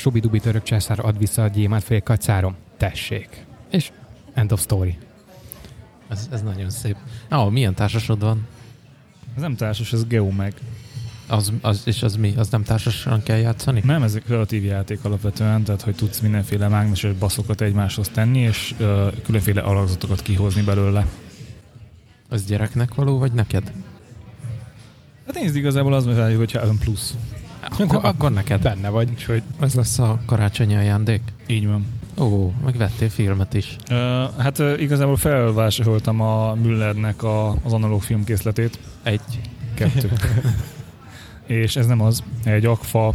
[0.00, 2.56] Subi-dubi török császár ad vissza a gyémánt fél kacárom.
[2.76, 3.44] Tessék.
[3.70, 3.90] És
[4.34, 4.98] end of story.
[6.08, 6.96] Ez, ez nagyon szép.
[7.28, 8.46] Ah, milyen társasod van?
[9.36, 10.54] Ez nem társas, ez Geomeg.
[11.26, 12.34] Az, az, és az mi?
[12.36, 13.80] Az nem társasan kell játszani?
[13.84, 18.74] Nem, ez egy kreatív játék alapvetően, tehát hogy tudsz mindenféle mágneses baszokat egymáshoz tenni, és
[18.78, 21.06] ö, különféle alakzatokat kihozni belőle.
[22.28, 23.72] Az gyereknek való, vagy neked?
[25.26, 27.14] Hát nézd, igazából az hogy hogyha ön plusz.
[27.78, 28.62] Akkor, akkor neked.
[28.62, 29.08] Benne vagy.
[29.10, 31.22] Úgyhogy Ez lesz a karácsonyi ajándék?
[31.46, 31.86] így van.
[32.18, 33.76] Ó, meg vettél filmet is.
[33.90, 38.78] Ö, hát igazából felvásároltam a Müllernek a, az analóg filmkészletét.
[39.02, 39.20] Egy.
[39.74, 40.10] Kettő.
[41.46, 42.22] és ez nem az.
[42.44, 43.14] Egy Agfa,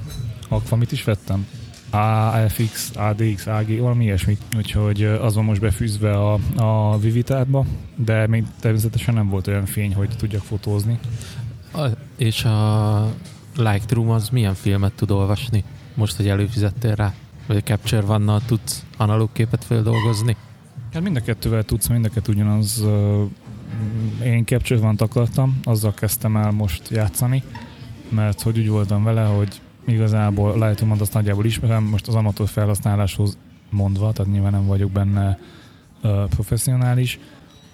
[0.50, 1.48] Agfa mit is vettem?
[1.89, 4.38] AFX, ADX, AG, valami ilyesmi.
[4.58, 9.94] Úgyhogy az van most befűzve a, a Vivitárba, de még természetesen nem volt olyan fény,
[9.94, 11.00] hogy tudjak fotózni.
[11.73, 11.86] A,
[12.17, 13.14] és a
[13.56, 15.64] Lightroom az milyen filmet tud olvasni?
[15.94, 17.14] Most, hogy előfizettél rá?
[17.48, 20.36] Vagy a Capture one tudsz analóg képet feldolgozni?
[20.94, 22.81] Hát mind a kettővel tudsz, mind a kettő ugyanaz.
[22.81, 23.23] ö,
[24.23, 27.44] Én Capture van akartam, azzal kezdtem el most játszani,
[28.09, 33.38] mert hogy úgy voltam vele, hogy igazából lightroom azt nagyjából ismerem, most az amatőr felhasználáshoz
[33.70, 35.39] mondva, tehát nyilván nem vagyok benne
[36.02, 37.20] ö, professzionális.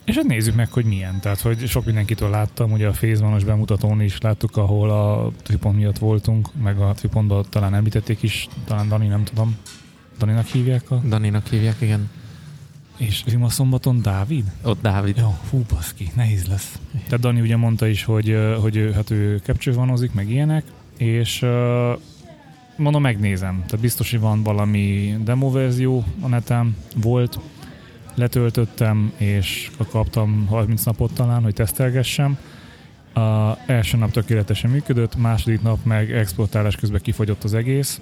[0.06, 1.20] És hát nézzük meg, hogy milyen.
[1.20, 5.98] Tehát, hogy sok mindenkitől láttam, ugye a Fézvanos bemutatón is láttuk, ahol a tripont miatt
[5.98, 9.58] voltunk, meg a tripontban talán említették is, talán Dani, nem tudom.
[10.18, 10.96] Daninak hívják a...
[10.96, 12.10] Daninak hívják, igen.
[12.98, 14.52] És Rima szombaton Dávid?
[14.62, 15.18] Ott Dávid.
[15.18, 16.80] Jó, hú, baszki, nehéz lesz.
[17.04, 20.64] Tehát Dani ugye mondta is, hogy, hogy hát ő capture vanozik, meg ilyenek,
[20.98, 21.46] és
[22.76, 23.64] mondom, megnézem.
[23.66, 27.40] Tehát biztos, hogy van valami demo verzió a neten, volt,
[28.16, 32.38] letöltöttem, és kaptam 30 napot talán, hogy tesztelgessem.
[33.14, 38.02] A első nap tökéletesen működött, második nap meg exportálás közben kifogyott az egész,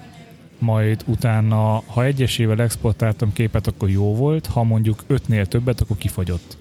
[0.58, 6.56] majd utána, ha egyesével exportáltam képet, akkor jó volt, ha mondjuk ötnél többet, akkor kifogyott.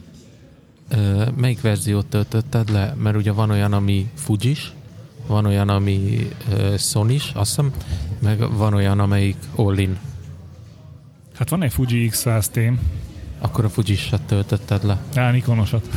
[0.89, 2.95] Ö, melyik verziót töltötted le?
[2.97, 4.73] Mert ugye van olyan, ami Fujis,
[5.27, 7.73] van olyan, ami uh, sony azt hiszem,
[8.19, 9.97] meg van olyan, amelyik all-in.
[11.39, 12.73] Hát van egy Fuji X100T,
[13.39, 14.97] Akkor a Fujis-et töltötted le.
[15.15, 15.87] á, Nikonosat.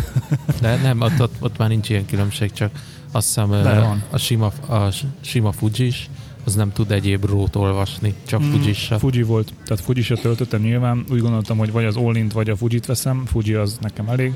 [0.60, 2.70] De nem, ott, ott, ott már nincs ilyen különbség, csak
[3.12, 4.02] azt hiszem De van.
[4.10, 6.10] a sima, a sima Fujis,
[6.44, 10.60] az nem tud egyéb rót olvasni, csak mm, fujis Fuji volt, tehát fuji se töltöttem
[10.60, 11.04] nyilván.
[11.10, 13.24] Úgy gondoltam, hogy vagy az all vagy a Fujit veszem.
[13.26, 14.34] Fuji az nekem elég.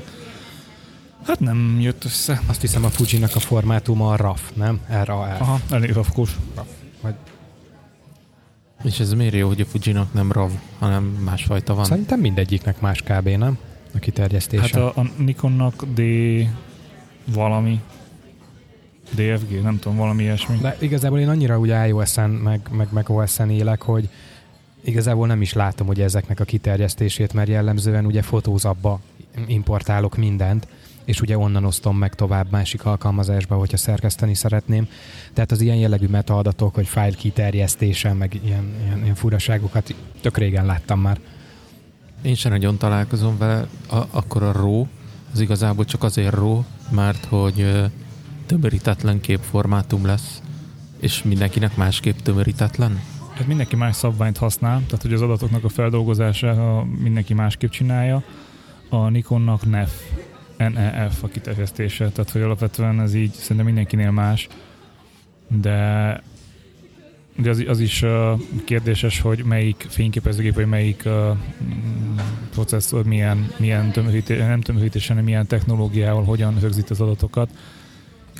[1.25, 2.41] Hát nem jött össze.
[2.47, 4.79] Azt hiszem a Fuji-nak a formátuma a RAF, nem?
[5.03, 5.41] R-A-F.
[5.41, 6.35] Aha, elég rafkós.
[8.87, 11.85] És ez miért jó, hogy a Fujinak nem RAV, hanem másfajta van?
[11.85, 13.57] Szerintem mindegyiknek más kb, nem?
[13.93, 14.61] A kiterjesztése.
[14.61, 16.01] Hát a, a Nikonnak D
[17.33, 17.81] valami
[19.15, 20.57] DFG, nem tudom, valami ilyesmi.
[20.57, 24.09] De igazából én annyira úgy iOS-en, meg, meg, meg OS-en élek, hogy
[24.83, 28.99] igazából nem is látom ugye ezeknek a kiterjesztését, mert jellemzően ugye fotózabba
[29.47, 30.67] importálok mindent,
[31.07, 34.87] és ugye onnan osztom meg tovább másik alkalmazásba, hogyha szerkeszteni szeretném.
[35.33, 40.65] Tehát az ilyen jellegű metaadatok, hogy file kiterjesztése, meg ilyen, ilyen, ilyen furaságokat tök régen
[40.65, 41.19] láttam már.
[42.21, 44.85] Én sem nagyon találkozom vele, a, akkor a RAW
[45.33, 47.89] az igazából csak azért RAW, mert hogy
[48.45, 50.41] tömörítetlen képformátum lesz,
[50.99, 53.01] és mindenkinek másképp tömörítetlen.
[53.33, 58.23] Hát mindenki más szabványt használ, tehát hogy az adatoknak a feldolgozása mindenki másképp csinálja.
[58.89, 59.91] A Nikonnak NEF,
[60.57, 64.47] NEF a kiterjesztése, tehát hogy alapvetően ez így szerintem mindenkinél más,
[65.47, 66.21] de
[67.37, 71.37] de az, az is uh, kérdéses, hogy melyik fényképezőgép, vagy melyik uh,
[72.51, 77.49] processzor, milyen, milyen tömörítés, nem tömörítés, hanem milyen technológiával, hogyan rögzít az adatokat,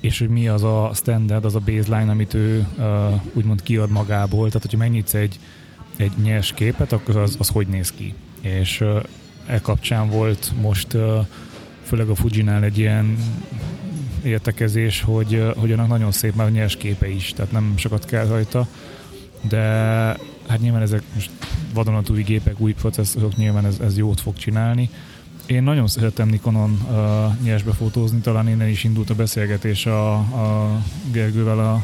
[0.01, 2.85] és hogy mi az a standard, az a baseline, amit ő uh,
[3.33, 4.47] úgymond kiad magából.
[4.47, 5.39] Tehát, hogyha megnyitsz egy,
[5.95, 8.13] egy nyers képet, akkor az, az hogy néz ki.
[8.41, 9.03] És uh,
[9.45, 11.25] e kapcsán volt most uh,
[11.87, 13.17] főleg a Fujinál egy ilyen
[14.23, 18.67] értekezés, hogy, hogy annak nagyon szép már nyers képe is, tehát nem sokat kell rajta,
[19.41, 19.57] de
[20.47, 21.31] hát nyilván ezek most
[21.73, 24.89] vadonatúj gépek, új processzorok, nyilván ez, ez jót fog csinálni.
[25.45, 30.81] Én nagyon szeretem Nikonon uh, nyersbe fotózni, talán innen is indult a beszélgetés a, a
[31.11, 31.83] Gergővel a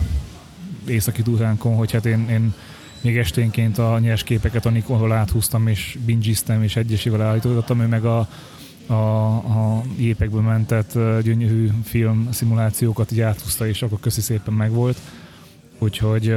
[0.88, 2.53] északi túránkon, hogy hát én, én
[3.01, 8.05] még esténként a nyers képeket a Nikonról áthúztam, és bingiztem, és egyesével állítottam, ő meg
[8.05, 8.27] a,
[8.88, 10.94] a, a gépekből mentett
[11.24, 14.97] gyönyörű film szimulációkat így áthúzta, és akkor köszi szépen megvolt.
[15.80, 16.35] Úgyhogy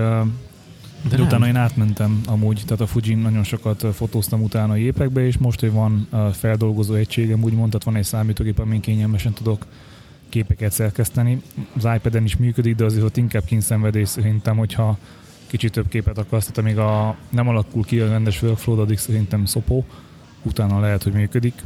[1.09, 5.27] de, de utána én átmentem amúgy, tehát a Fujin nagyon sokat fotóztam utána a gépekbe,
[5.27, 9.67] és most, hogy van feldolgozó egységem, úgy mondtad, van egy számítógép, amin kényelmesen tudok
[10.29, 11.43] képeket szerkeszteni.
[11.77, 14.99] Az iPad-en is működik, de azért ott inkább kínszenvedés szerintem, hogyha
[15.47, 19.45] kicsit több képet akarsz, tehát amíg a, nem alakul ki a rendes workflow, addig szerintem
[19.45, 19.85] szopó,
[20.43, 21.63] utána lehet, hogy működik.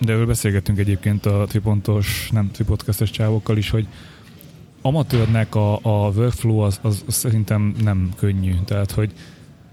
[0.00, 3.86] De erről beszélgettünk egyébként a tripontos, nem tripodcastes csávokkal is, hogy
[4.82, 8.54] amatőrnek a, a workflow az, az, az szerintem nem könnyű.
[8.64, 9.12] Tehát, hogy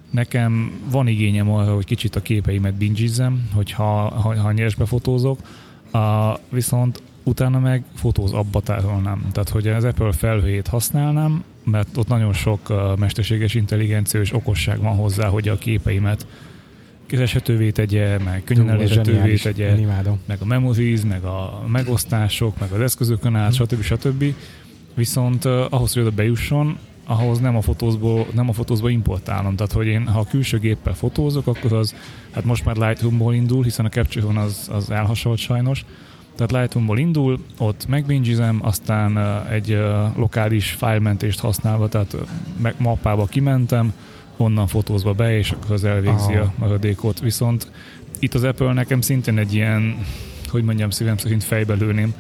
[0.09, 5.39] nekem van igényem arra, hogy kicsit a képeimet bingizzem, hogyha ha, ha nyersbe fotózok,
[5.91, 9.27] a, viszont utána meg fotóz abba tárolnám.
[9.31, 14.95] Tehát, hogy az Apple felhőjét használnám, mert ott nagyon sok mesterséges intelligencia és okosság van
[14.95, 16.25] hozzá, hogy a képeimet
[17.05, 19.75] kereshetővé tegye, meg könnyen elérhetővé tegye,
[20.25, 23.81] meg a memories, meg a megosztások, meg az eszközökön át, stb.
[23.81, 24.23] stb.
[24.93, 29.55] Viszont uh, ahhoz, hogy oda bejusson, ahhoz nem a fotózból, nem a fotózból importálom.
[29.55, 31.95] Tehát, hogy én ha a külső géppel fotózok, akkor az,
[32.31, 35.85] hát most már Lightroom-ból indul, hiszen a Capture One az, az elhasolt sajnos,
[36.35, 39.17] tehát Lightroom-ból indul, ott megbingizem, aztán
[39.51, 39.77] egy
[40.15, 42.17] lokális fájlmentést használva, tehát
[42.77, 43.93] mappába kimentem,
[44.37, 46.39] onnan fotózva be, és akkor az elvégzi Aha.
[46.39, 47.19] a maradékot.
[47.19, 47.71] Viszont
[48.19, 50.05] itt az Apple nekem szintén egy ilyen,
[50.47, 52.13] hogy mondjam, szívem szerint fejbe lőném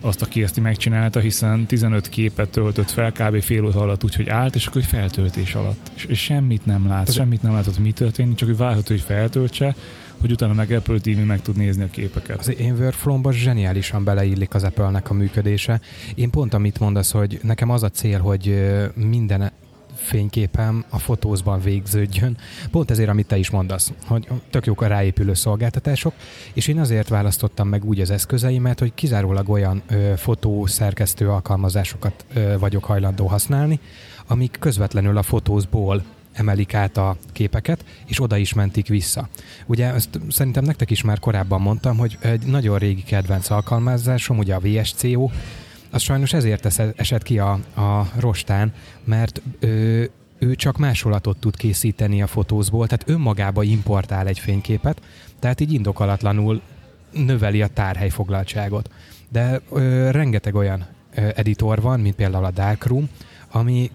[0.00, 3.42] azt, aki ezt megcsinálta, hiszen 15 képet töltött fel kb.
[3.42, 5.90] fél óra alatt, úgyhogy állt, és akkor egy feltöltés alatt.
[5.94, 9.00] És, és semmit nem lát, Ez semmit nem látott, mi történik, csak hogy várható, hogy
[9.00, 9.74] feltöltse,
[10.20, 12.38] hogy utána meg Apple TV meg tud nézni a képeket.
[12.38, 15.80] Az én workflow zseniálisan beleillik az Apple-nek a működése.
[16.14, 19.52] Én pont amit mondasz, hogy nekem az a cél, hogy minden
[20.04, 22.36] fényképem a fotózban végződjön.
[22.70, 26.12] Pont ezért, amit te is mondasz, hogy tök jók a ráépülő szolgáltatások,
[26.52, 32.58] és én azért választottam meg úgy az eszközeimet, hogy kizárólag olyan ö, fotószerkesztő alkalmazásokat ö,
[32.58, 33.80] vagyok hajlandó használni,
[34.26, 39.28] amik közvetlenül a fotózból emelik át a képeket, és oda is mentik vissza.
[39.66, 44.54] Ugye ezt szerintem nektek is már korábban mondtam, hogy egy nagyon régi kedvenc alkalmazásom, ugye
[44.54, 45.30] a VSCO,
[45.94, 48.72] az sajnos ezért esett ki a, a rostán,
[49.04, 55.00] mert ő, ő csak másolatot tud készíteni a fotózból, tehát önmagába importál egy fényképet,
[55.38, 56.60] tehát így indokolatlanul
[57.12, 58.90] növeli a tárhely foglaltságot.
[59.28, 63.08] De ö, rengeteg olyan ö, editor van, mint például a Darkroom,
[63.50, 63.90] ami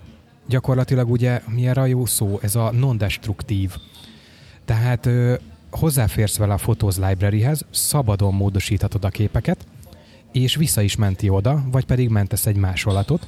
[0.48, 2.40] gyakorlatilag ugye mi erre a jó szó?
[2.42, 3.76] Ez a non-destruktív.
[4.66, 5.36] Tehát ö,
[5.72, 9.66] hozzáférsz vele a Photos Library-hez, szabadon módosíthatod a képeket,
[10.32, 13.28] és vissza is menti oda, vagy pedig mentesz egy másolatot,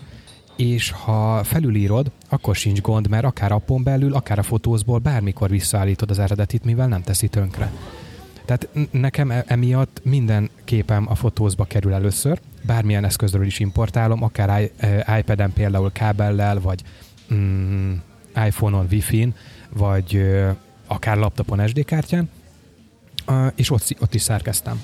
[0.55, 6.09] és ha felülírod, akkor sincs gond, mert akár appon belül, akár a fotózból bármikor visszaállítod
[6.09, 7.71] az eredetit, mivel nem teszi tönkre.
[8.45, 14.69] Tehát nekem e- emiatt minden képem a fotózba kerül először, bármilyen eszközről is importálom, akár
[14.77, 16.83] e, iPad-en például kábellel, vagy
[17.33, 17.93] mm,
[18.45, 19.35] iPhone-on Wi-Fi-n,
[19.69, 20.21] vagy
[20.87, 22.29] akár laptopon SD kártyán,
[23.55, 24.81] és ott, ott is szerkeztem.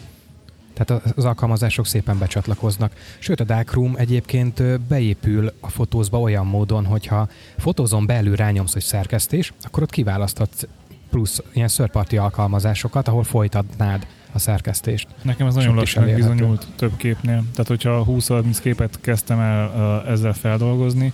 [0.78, 2.92] Tehát az alkalmazások szépen becsatlakoznak.
[3.20, 9.54] Sőt, a Darkroom egyébként beépül a fotózba olyan módon, hogyha fotózon belül rányomsz, hogy szerkesztés,
[9.64, 10.68] akkor ott kiválaszthat
[11.10, 15.07] plusz ilyen szörparti alkalmazásokat, ahol folytatnád a szerkesztést.
[15.22, 17.44] Nekem ez nagyon lassan bizonyult több képnél.
[17.52, 19.72] Tehát, hogyha 20-30 képet kezdtem el
[20.04, 21.14] uh, ezzel feldolgozni,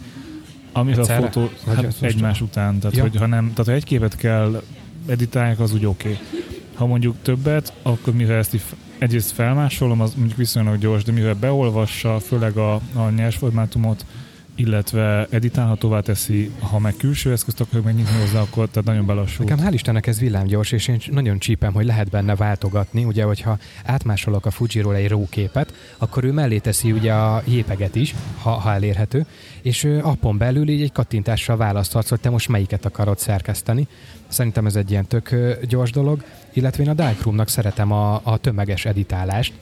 [0.71, 2.79] amit a fotó hát egymás után.
[2.79, 3.01] Tehát, ja.
[3.01, 4.61] hogy ha nem, tehát ha egy képet kell
[5.07, 6.09] editálják, az úgy oké.
[6.09, 6.42] Okay.
[6.73, 8.57] Ha mondjuk többet, akkor mivel ezt
[8.97, 14.05] egyrészt felmásolom, az mondjuk viszonylag gyors, de mivel beolvassa, főleg a, a nyers formátumot,
[14.55, 19.45] illetve editálhatóvá teszi, ha meg külső eszközt akarok megnyitni hozzá, akkor tehát nagyon belassul.
[19.45, 23.03] Nekem hál' Istennek ez villámgyors, és én nagyon csípem, hogy lehet benne váltogatni.
[23.03, 28.15] Ugye, hogyha átmásolok a Fujiról egy róképet, akkor ő mellé teszi ugye a jépeget is,
[28.41, 29.25] ha, ha elérhető,
[29.61, 33.87] és appon belül így egy kattintással választhatsz, hogy te most melyiket akarod szerkeszteni.
[34.27, 35.35] Szerintem ez egy ilyen tök
[35.67, 39.53] gyors dolog, illetve én a Darkroomnak szeretem a, a tömeges editálást,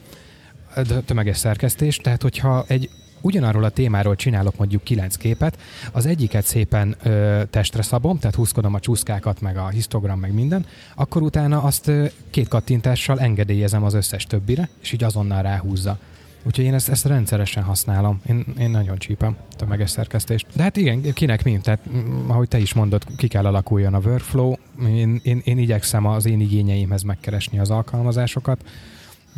[0.76, 2.90] a tömeges szerkesztést, tehát hogyha egy
[3.22, 5.58] ugyanarról a témáról csinálok mondjuk kilenc képet,
[5.92, 10.66] az egyiket szépen ö, testre szabom, tehát húzkodom a csúszkákat, meg a histogram, meg minden,
[10.96, 15.98] akkor utána azt ö, két kattintással engedélyezem az összes többire, és így azonnal ráhúzza.
[16.44, 18.22] Úgyhogy én ezt, ezt rendszeresen használom.
[18.28, 20.48] Én, én nagyon csípem tömeges szerkesztést.
[20.56, 21.60] De hát igen, kinek mi?
[21.64, 21.80] Tehát
[22.28, 24.54] ahogy te is mondod, ki kell alakuljon a workflow.
[24.86, 28.66] Én, én, én igyekszem az én igényeimhez megkeresni az alkalmazásokat,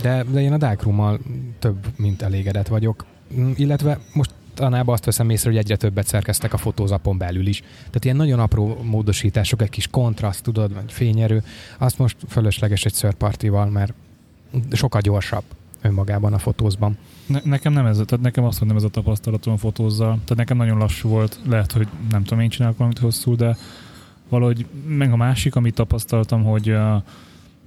[0.01, 1.19] de, de én a Darkroom-mal
[1.59, 3.05] több, mint elégedett vagyok.
[3.39, 7.59] Mm, illetve most tanában azt veszem észre, hogy egyre többet szerkeztek a fotózapon belül is.
[7.59, 11.43] Tehát ilyen nagyon apró módosítások, egy kis kontraszt, tudod, vagy fényerő,
[11.77, 13.93] azt most fölösleges egy szörpartival, mert
[14.71, 15.43] sokkal gyorsabb
[15.83, 16.97] önmagában a fotózban.
[17.25, 20.09] Ne, nekem nem ez, tehát nekem azt, hogy nem ez a tapasztalatom a fotózzal.
[20.11, 23.57] Tehát nekem nagyon lassú volt, lehet, hogy nem tudom, én csinálok valamit hosszú, de
[24.29, 27.03] valahogy meg a másik, amit tapasztaltam, hogy uh,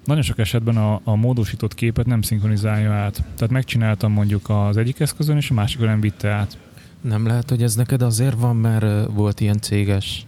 [0.05, 3.23] nagyon sok esetben a, a módosított képet nem szinkronizálja át.
[3.35, 6.59] Tehát megcsináltam mondjuk az egyik eszközön, és a másikon nem vitte át.
[7.01, 10.27] Nem lehet, hogy ez neked azért van, mert volt ilyen céges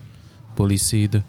[0.54, 1.22] policid,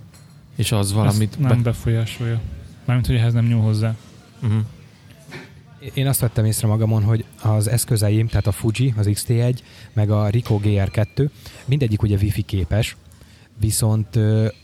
[0.55, 1.29] és az valamit...
[1.29, 2.39] Ezt nem befolyásolja.
[2.85, 3.95] Mármint, hogy ehhez nem nyúl hozzá.
[4.41, 4.61] Uh-huh.
[5.93, 9.57] Én azt vettem észre magamon, hogy az eszközeim, tehát a Fuji, az X-T1,
[9.93, 11.29] meg a Ricoh GR2,
[11.65, 12.95] mindegyik ugye wifi képes,
[13.59, 14.19] viszont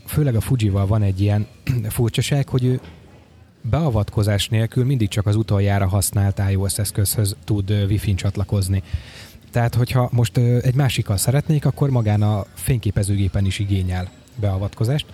[0.06, 1.48] főleg a Fujival van egy ilyen
[1.90, 2.80] furcsaság, hogy ő
[3.62, 8.84] beavatkozás nélkül mindig csak az utoljára használt iOS eszközhöz tud Wi-Fi-n csatlakozni.
[9.52, 15.06] Tehát, hogyha most egy másikkal szeretnék, akkor magán a fényképezőgépen is igényel beavatkozást.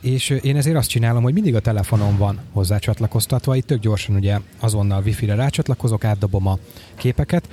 [0.00, 4.14] És én ezért azt csinálom, hogy mindig a telefonom van hozzá csatlakoztatva, itt tök gyorsan
[4.14, 6.58] ugye azonnal Wi-Fi-re rácsatlakozok, átdobom a
[6.94, 7.48] képeket,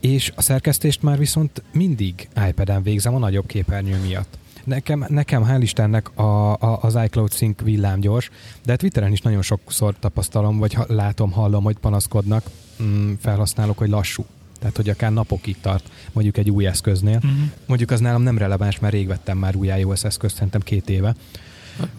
[0.00, 4.38] és a szerkesztést már viszont mindig iPad-en végzem a nagyobb képernyő miatt.
[4.64, 8.30] Nekem, nekem hál' Istennek a, a, az iCloud Sync villámgyors,
[8.64, 12.50] de Twitteren is nagyon sokszor tapasztalom, vagy ha, látom, hallom, hogy panaszkodnak
[12.82, 14.24] mm, felhasználók, hogy lassú.
[14.58, 17.16] Tehát, hogy akár napokig tart, mondjuk egy új eszköznél.
[17.16, 17.30] Uh-huh.
[17.66, 21.14] Mondjuk az nálam nem releváns, mert rég vettem már új iOS eszközt, szerintem két éve.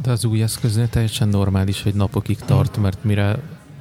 [0.01, 3.39] De az új eszköznél teljesen normális, hogy napokig tart, mert mire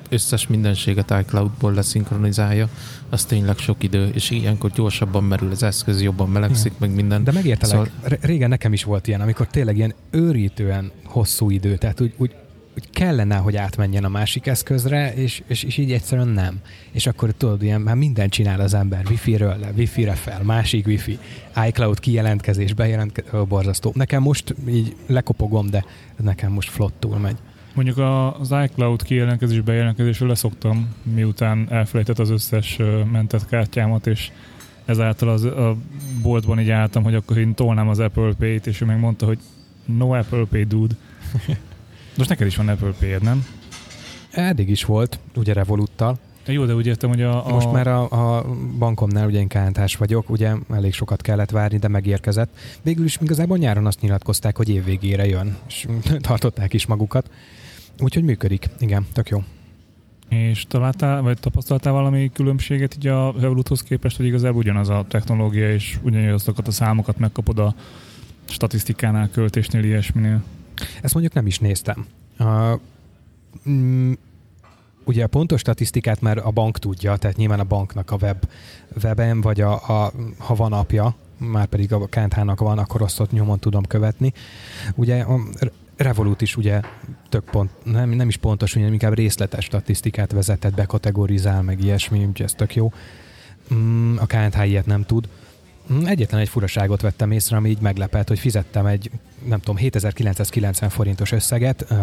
[0.08, 2.68] összes mindenséget iCloud-ból leszinkronizálja,
[3.08, 7.24] az tényleg sok idő, és ilyenkor gyorsabban merül az eszköz, jobban melegszik, meg minden.
[7.24, 8.18] De megértelek, szóval...
[8.20, 12.34] régen nekem is volt ilyen, amikor tényleg ilyen őrítően hosszú idő, tehát úgy, úgy,
[12.78, 16.61] úgy kellene, hogy átmenjen a másik eszközre, és, és, és így egyszerűen nem.
[16.90, 21.18] És akkor tudod, ilyen már mindent csinál az ember, wifi-ről le, wifi-re fel, másik wifi,
[21.66, 23.92] iCloud kijelentkezés, bejelentkezés, ó, borzasztó.
[23.94, 25.85] Nekem most így lekopogom, de
[26.16, 27.37] nekem most flottul megy.
[27.75, 27.99] Mondjuk
[28.38, 32.78] az iCloud kijelentkezés bejelentkezésről leszoktam, miután elfelejtett az összes
[33.12, 34.30] mentett kártyámat, és
[34.85, 35.76] ezáltal az, a
[36.23, 39.38] boltban így álltam, hogy akkor én tolnám az Apple Pay-t, és ő megmondta, hogy
[39.85, 40.94] no Apple Pay, dude.
[42.18, 43.46] Most neked is van Apple Pay-ed, nem?
[44.30, 46.18] Eddig is volt, ugye Revoluttal.
[46.46, 47.46] Jó, de úgy értem, hogy a...
[47.46, 48.44] a Most már a, a
[48.78, 52.56] bankomnál ugye én KNT-s vagyok, ugye elég sokat kellett várni, de megérkezett.
[52.82, 55.87] Végül is igazából nyáron azt nyilatkozták, hogy év végére jön, és
[56.20, 57.30] tartották is magukat.
[58.00, 59.42] Úgyhogy működik, igen, tök jó.
[60.28, 65.72] És találtál, vagy tapasztaltál valami különbséget így a Revoluthoz képest, hogy igazából ugyanaz a technológia,
[65.72, 67.75] és ugyanazokat a számokat megkapod a
[68.44, 70.42] statisztikánál, költésnél, ilyesminél?
[71.02, 72.06] Ezt mondjuk nem is néztem.
[72.38, 72.80] Uh,
[73.68, 74.12] mm,
[75.04, 78.44] ugye a pontos statisztikát már a bank tudja, tehát nyilván a banknak a web,
[79.02, 83.30] weben, vagy a, a, ha van apja, már pedig a KNH-nak van, akkor azt ott
[83.30, 84.32] nyomon tudom követni.
[84.94, 85.40] Ugye a
[85.99, 86.80] Revolut is ugye
[87.28, 92.18] tök pont, nem, nem is pontos, hanem inkább részletes statisztikát vezetett be, kategorizál, meg ilyesmi,
[92.18, 92.92] úgyhogy ez tök jó.
[93.75, 95.28] Mm, a KNH ilyet nem tud.
[95.92, 99.11] Mm, Egyetlen egy furaságot vettem észre, ami így meglepett, hogy fizettem egy,
[99.45, 101.99] nem tudom, 7990 forintos összeget uh,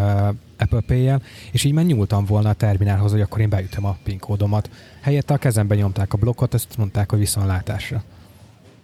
[0.58, 4.20] Apple Pay-jel, és így már nyúltam volna a terminálhoz, hogy akkor én beütöm a PIN
[4.20, 4.70] kódomat.
[5.02, 8.04] Helyette a kezembe nyomták a blokkot, ezt mondták, hogy viszontlátásra.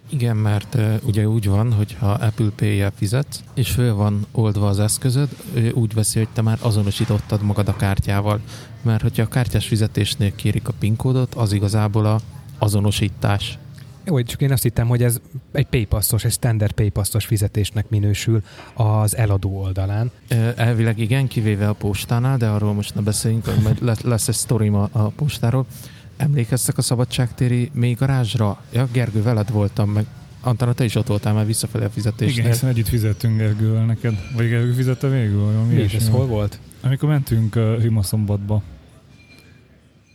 [0.08, 4.68] Igen, mert uh, ugye úgy van, hogy ha Apple Pay-jel fizetsz, és föl van oldva
[4.68, 5.28] az eszközöd,
[5.72, 8.40] úgy veszi, hogy te már azonosítottad magad a kártyával.
[8.82, 12.20] Mert hogyha a kártyás fizetésnél kérik a PIN kódot, az igazából a
[12.58, 13.58] azonosítás.
[14.04, 15.20] Jó, csak én azt hittem, hogy ez
[15.52, 18.42] egy paypassos, egy standard paypassos fizetésnek minősül
[18.74, 20.10] az eladó oldalán.
[20.56, 24.74] Elvileg igen, kivéve a postánál, de arról most ne beszéljünk, hogy majd lesz, egy sztorim
[24.74, 25.66] a, a postáról.
[26.16, 28.62] Emlékeztek a szabadságtéri mély garázsra?
[28.72, 30.06] Ja, Gergő, veled voltam, meg
[30.40, 32.38] Antana, te is ott voltál már visszafelé a fizetésnél.
[32.38, 34.14] Igen, hiszen együtt fizettünk Gergővel neked.
[34.36, 35.44] Vagy Gergő fizette végül?
[35.44, 36.58] Vagy valami Mi ilyesmi ez hol volt?
[36.80, 38.62] Amikor mentünk uh, Rimaszombatba.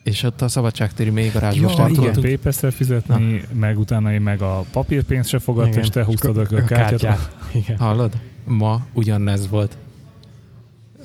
[0.08, 2.04] És ott a szabadságtéri mély garázsba Ja, Most nem igen.
[2.04, 5.84] tudod PayPass-szel fizetni, meg utána én meg a papírpénzt se fogadta, Igen.
[5.84, 7.36] és te húztad a kártyát.
[7.54, 7.78] Igen.
[7.78, 8.14] Hallod?
[8.46, 9.78] Ma ugyanez volt.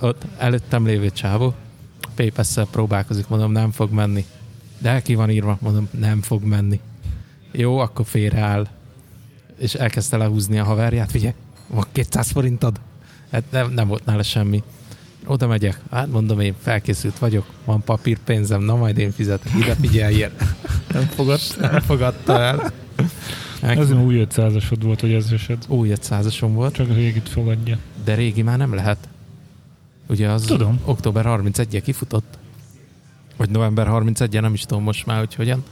[0.00, 1.54] Ott előttem lévő csávó,
[2.14, 4.24] paypass próbálkozik, mondom, nem fog menni.
[4.78, 6.80] De ki van írva, mondom, nem fog menni.
[7.52, 8.66] Jó, akkor félreáll.
[9.58, 11.34] És elkezdte lehúzni a haverját, figyelj,
[11.66, 12.80] van 200 forintod?
[13.30, 14.62] Hát nem, nem volt nála semmi.
[15.26, 20.30] Oda megyek, hát mondom én, felkészült vagyok, van papírpénzem, na majd én fizetek, ide figyeljél.
[20.92, 22.72] Nem, fogad, nem fogadta el.
[23.60, 25.64] Ez nem új 500-asod volt, hogy ez esett.
[25.68, 26.74] Új 500-asom volt.
[26.74, 27.78] Csak a régit fogadja.
[28.04, 29.08] De régi már nem lehet.
[30.08, 30.80] Ugye az Tudom.
[30.84, 32.38] október 31-e kifutott.
[33.36, 35.64] Vagy november 31-e, nem is tudom most már, hogy hogyan.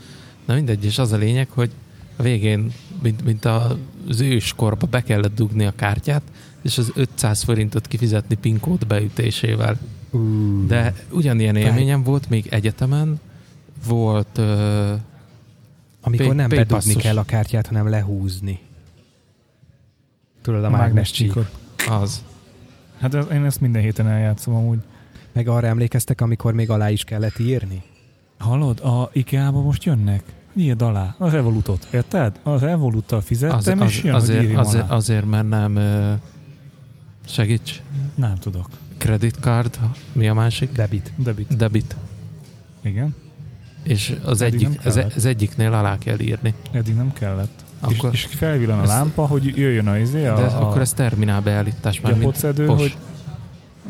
[0.45, 1.71] Na mindegy, és az a lényeg, hogy
[2.17, 6.23] a végén, mint, mint az őskorba be kellett dugni a kártyát,
[6.63, 9.79] és az 500 forintot kifizetni PIN kód beütésével.
[10.11, 13.21] Uh, De ugyanilyen élményem volt még egyetemen,
[13.87, 14.93] volt ö,
[16.01, 17.03] amikor pay- nem pay bedugni passos.
[17.03, 18.59] kell a kártyát, hanem lehúzni.
[20.43, 21.35] Tudod, a, A mágnes csík.
[21.35, 22.01] mágnescsíkot.
[22.03, 22.25] az.
[23.01, 24.79] Hát ez- én ezt minden héten eljátszom amúgy.
[25.33, 27.83] Meg arra emlékeztek, amikor még alá is kellett írni?
[28.39, 30.23] Hallod, a IKEA-ba most jönnek?
[30.55, 32.41] Írd alá a Revolutot, érted?
[32.43, 34.95] A Revoluttal fizettem, Az, és az, jön, hogy azért, írjam azért, alá.
[34.97, 35.79] azért, mert nem
[37.27, 37.83] segíts,
[38.15, 38.69] Nem tudok.
[38.99, 39.79] credit card,
[40.13, 40.73] mi a másik?
[40.73, 41.13] Debit.
[41.17, 41.57] Debit.
[41.57, 41.97] Debit.
[42.83, 43.15] Igen.
[43.83, 45.15] És az, Eddig egyik, az, kellett.
[45.15, 46.55] az egyiknél alá kell írni.
[46.73, 47.65] Eddig nem kellett.
[47.81, 50.81] Akkor, és, és felvillan a lámpa, hogy jöjjön a izé, a, de ez, a, akkor
[50.81, 52.81] ez terminál beállítás már, mint pocedő, pos.
[52.81, 52.97] hogy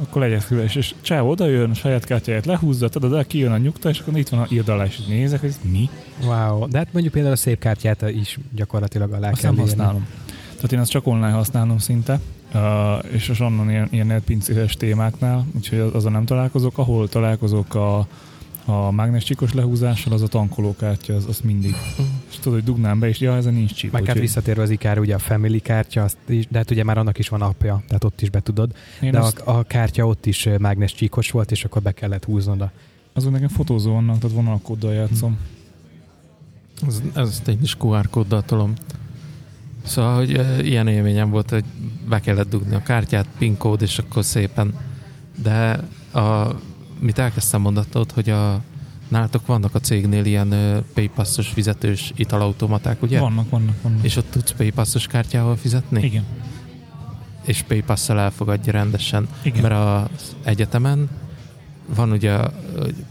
[0.02, 3.58] akkor legyen füles, és csáv oda jön, a saját kártyáját lehúzza, tudod, de kijön a
[3.58, 5.88] nyugta, és akkor itt van a írd alá, és nézek, hogy ez mi?
[6.24, 6.68] Wow.
[6.68, 10.06] De hát mondjuk például a szép kártyát is gyakorlatilag alá Azt kell nem használom.
[10.54, 12.20] Tehát én azt csak online használom szinte,
[12.54, 16.78] uh, és az onnan ilyen, ilyen netpincéres témáknál, úgyhogy az- azzal nem találkozok.
[16.78, 18.06] Ahol találkozok a,
[18.64, 21.74] a mágnescsikos lehúzással, az a tankolókártya, az, az mindig.
[22.30, 23.92] És tudod, hogy dugnám be, és ja, ezen nincs csíp.
[23.92, 26.98] Meg hát visszatérve az ikára, ugye a Family kártya, azt is, de hát ugye már
[26.98, 28.72] annak is van appja, tehát ott is be tudod.
[29.00, 32.24] én De azt, a, a kártya ott is mágnes csíkos volt, és akkor be kellett
[32.24, 32.70] húznod a...
[33.12, 35.38] azon nekem fotózó vannak, tehát vonalkóddal játszom.
[36.86, 38.72] Ez, ez én is QR kóddal tolom.
[39.90, 41.64] Szóval, hogy e, ilyen élményem volt, hogy
[42.08, 44.74] be kellett dugni a kártyát, PIN kód, és akkor szépen.
[45.42, 45.80] De
[46.12, 46.54] a,
[46.98, 48.60] mit elkezdtem mondatod, hogy a
[49.08, 53.20] nálatok vannak a cégnél ilyen paypassos fizetős italautomaták, ugye?
[53.20, 54.04] Vannak, vannak, vannak.
[54.04, 56.02] És ott tudsz paypassos kártyával fizetni?
[56.04, 56.24] Igen.
[57.44, 59.28] És paypass elfogadja rendesen.
[59.42, 59.62] Igen.
[59.62, 61.08] Mert az egyetemen
[61.94, 62.38] van ugye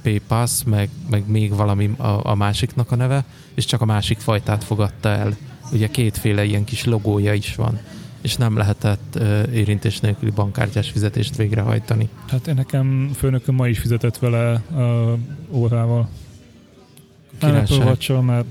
[0.02, 4.64] PayPass, meg, meg még valami a, a másiknak a neve, és csak a másik fajtát
[4.64, 5.38] fogadta el.
[5.72, 7.80] Ugye kétféle ilyen kis logója is van,
[8.22, 12.10] és nem lehetett uh, érintés nélküli bankkártyás fizetést végrehajtani.
[12.28, 14.64] Hát én nekem főnököm ma is fizetett vele
[15.52, 16.10] órával.
[17.42, 18.46] Apple watch mert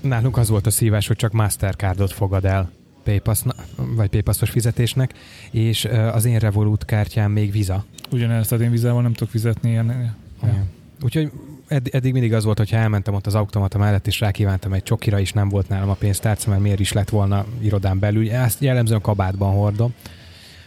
[0.00, 2.70] Nálunk az volt a szívás, hogy csak Mastercardot fogad el
[3.04, 3.42] PayPass,
[3.76, 5.14] vagy PayPassos fizetésnek,
[5.50, 7.84] és ö, az én Revolut kártyám még Visa.
[8.10, 10.14] ugyanezt, tehát én vizával nem tudok fizetni ilyen.
[10.42, 10.64] Ja.
[11.02, 11.30] Úgyhogy
[11.68, 14.82] edd- eddig mindig az volt, hogy ha elmentem ott az automata mellett, és rákívántam egy
[14.82, 18.30] csokira, is nem volt nálam a pénztárca, mert miért is lett volna irodán belül.
[18.30, 19.94] Ezt jellemzően kabátban hordom.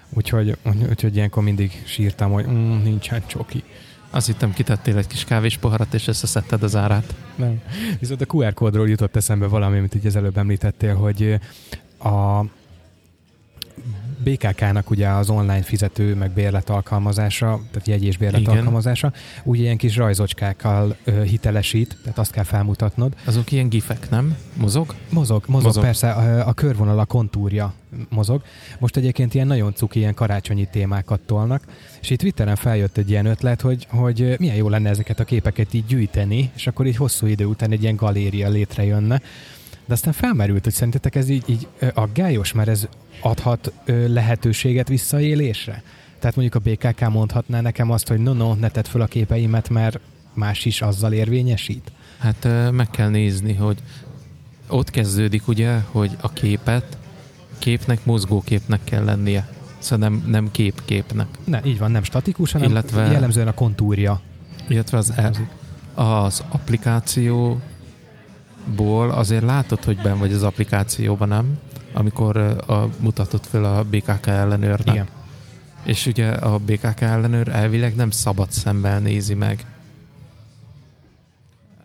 [0.10, 0.58] Úgyhogy,
[0.90, 3.64] úgyhogy ilyenkor mindig sírtam, hogy mm, nincsen csoki.
[4.10, 7.16] Azt hittem, kitettél egy kis kávés poharat, és összeszedted az árát.
[7.36, 7.62] Nem.
[8.00, 11.40] Viszont a QR kódról jutott eszembe valami, amit ugye az előbb említettél, hogy
[12.00, 12.44] a
[14.24, 18.58] BKK-nak ugye az online fizető, meg bérlet alkalmazása, tehát jegy és bérlet Igen.
[18.58, 23.14] alkalmazása, úgy ilyen kis rajzocskákkal ö, hitelesít, tehát azt kell felmutatnod.
[23.26, 24.38] Azok ilyen gifek, nem?
[24.54, 24.96] Mozog?
[25.10, 25.84] Mozog, mozog, Mozog.
[25.84, 27.74] persze, a, a körvonal, a kontúrja
[28.10, 28.42] mozog.
[28.80, 31.64] Most egyébként ilyen nagyon cuki, ilyen karácsonyi témákat tolnak,
[32.02, 35.74] és itt Twitteren feljött egy ilyen ötlet, hogy, hogy milyen jó lenne ezeket a képeket
[35.74, 39.22] így gyűjteni, és akkor így hosszú idő után egy ilyen galéria létrejönne.
[39.90, 42.88] De aztán felmerült, hogy szerintetek ez így, így aggályos, mert ez
[43.22, 45.84] adhat lehetőséget visszaélésre?
[46.20, 49.70] Tehát mondjuk a BKK mondhatná nekem azt, hogy no, no, ne tedd föl a képeimet,
[49.70, 50.00] mert
[50.34, 51.92] más is azzal érvényesít.
[52.18, 53.78] Hát meg kell nézni, hogy
[54.68, 56.98] ott kezdődik ugye, hogy a képet
[57.58, 59.50] képnek mozgóképnek kell lennie.
[59.78, 61.28] Szóval nem, nem kép-képnek.
[61.44, 64.22] Ne, így van, nem statikus, hanem Illetve- jellemzően a kontúrja.
[64.68, 65.32] Illetve az, e,
[66.02, 66.44] az
[68.70, 71.60] applikációból azért látod, hogy ben vagy az applikációban, nem?
[71.94, 74.96] Amikor a, mutatott föl a BKK ellenőrnek.
[74.96, 75.08] Igen.
[75.84, 79.66] És ugye a BKK ellenőr elvileg nem szabad szemmel nézi meg.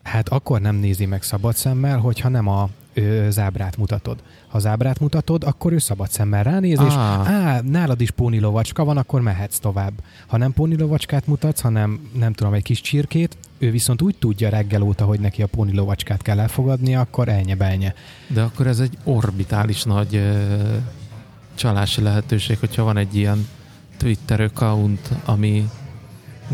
[0.03, 4.23] Hát akkor nem nézi meg szabad szemmel, hogyha nem a ö, zábrát mutatod.
[4.49, 7.31] Ha zábrát mutatod, akkor ő szabad szemmel ránéz, és Ah.
[7.31, 9.93] á, nálad is pónilovacska van, akkor mehetsz tovább.
[10.27, 14.83] Ha nem pónilovacskát mutatsz, hanem nem tudom, egy kis csirkét, ő viszont úgy tudja reggel
[14.83, 17.95] óta, hogy neki a pónilovacskát kell elfogadnia, akkor elnye belnye.
[18.27, 20.33] De akkor ez egy orbitális nagy ö,
[21.55, 23.49] csalási lehetőség, hogyha van egy ilyen
[23.97, 25.69] Twitter account, ami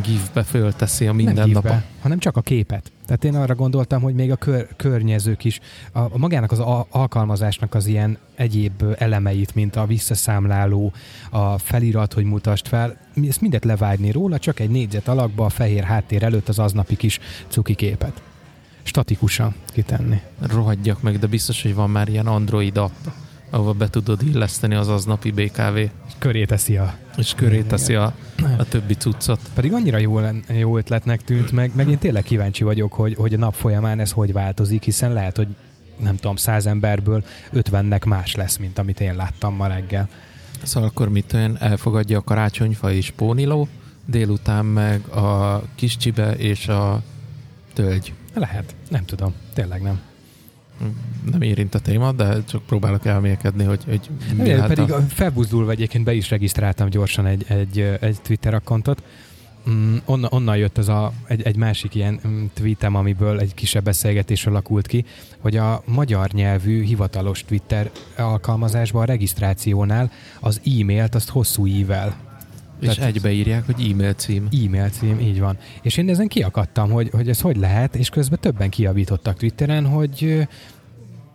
[0.02, 1.62] gifbe fölteszi a nem minden nap.
[1.62, 2.92] gifbe, hanem csak a képet.
[3.10, 5.60] Tehát én arra gondoltam, hogy még a kör, környezők is,
[5.92, 10.92] a, a magának az a, alkalmazásnak az ilyen egyéb elemeit, mint a visszaszámláló,
[11.30, 12.96] a felirat, hogy mutasd fel,
[13.28, 17.18] ezt mindet levágni róla, csak egy négyzet alakba a fehér háttér előtt az aznapi kis
[17.48, 18.22] cuki képet.
[18.82, 20.20] Statikusan kitenni.
[20.40, 23.06] Rohadjak meg, de biztos, hogy van már ilyen Android app,
[23.50, 25.78] ahova be tudod illeszteni az aznapi BKV,
[26.20, 26.94] Köré teszi a...
[27.16, 28.14] és köré teszi a,
[28.58, 29.40] a többi cuccot.
[29.54, 33.38] Pedig annyira jó, jó ötletnek tűnt, meg, meg én tényleg kíváncsi vagyok, hogy, hogy a
[33.38, 35.48] nap folyamán ez hogy változik, hiszen lehet, hogy
[35.98, 40.08] nem tudom, száz emberből ötvennek más lesz, mint amit én láttam ma reggel.
[40.62, 43.68] Szóval akkor mit olyan elfogadja a karácsonyfa és póniló,
[44.06, 47.02] délután meg a kis csibe és a
[47.72, 48.12] tölgy.
[48.34, 50.00] Lehet, nem tudom, tényleg nem.
[51.30, 55.00] Nem érint a téma, de csak próbálok elmélkedni, hogy, hogy mi lehet pedig a...
[55.00, 59.02] felbuzdulva egyébként be is regisztráltam gyorsan egy, egy, egy Twitter akkontot,
[59.70, 63.84] mm, onnan, onnan jött az a, egy, egy másik ilyen mm, tweetem, amiből egy kisebb
[63.84, 65.04] beszélgetés alakult ki,
[65.38, 72.29] hogy a magyar nyelvű hivatalos Twitter alkalmazásban a regisztrációnál az e-mailt azt hosszú ível
[72.80, 74.48] és Tehát egybeírják, hogy e-mail cím.
[74.64, 75.58] E-mail cím, így van.
[75.82, 80.46] És én ezen kiakadtam, hogy, hogy ez hogy lehet, és közben többen kiavítottak Twitteren, hogy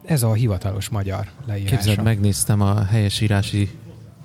[0.05, 1.75] ez a hivatalos magyar leírása.
[1.75, 3.69] Képzeld, megnéztem a helyesírási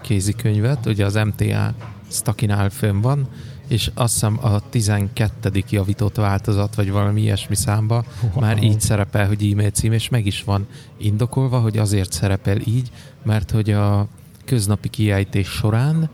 [0.03, 1.75] kézikönyvet, ugye az MTA
[2.11, 3.29] Stakinál fönn van,
[3.69, 5.65] és azt hiszem a 12.
[5.69, 8.41] javított változat, vagy valami ilyesmi számba wow.
[8.41, 12.91] már így szerepel, hogy e-mail cím, és meg is van indokolva, hogy azért szerepel így,
[13.23, 14.09] mert hogy a
[14.45, 16.11] köznapi kiejtés során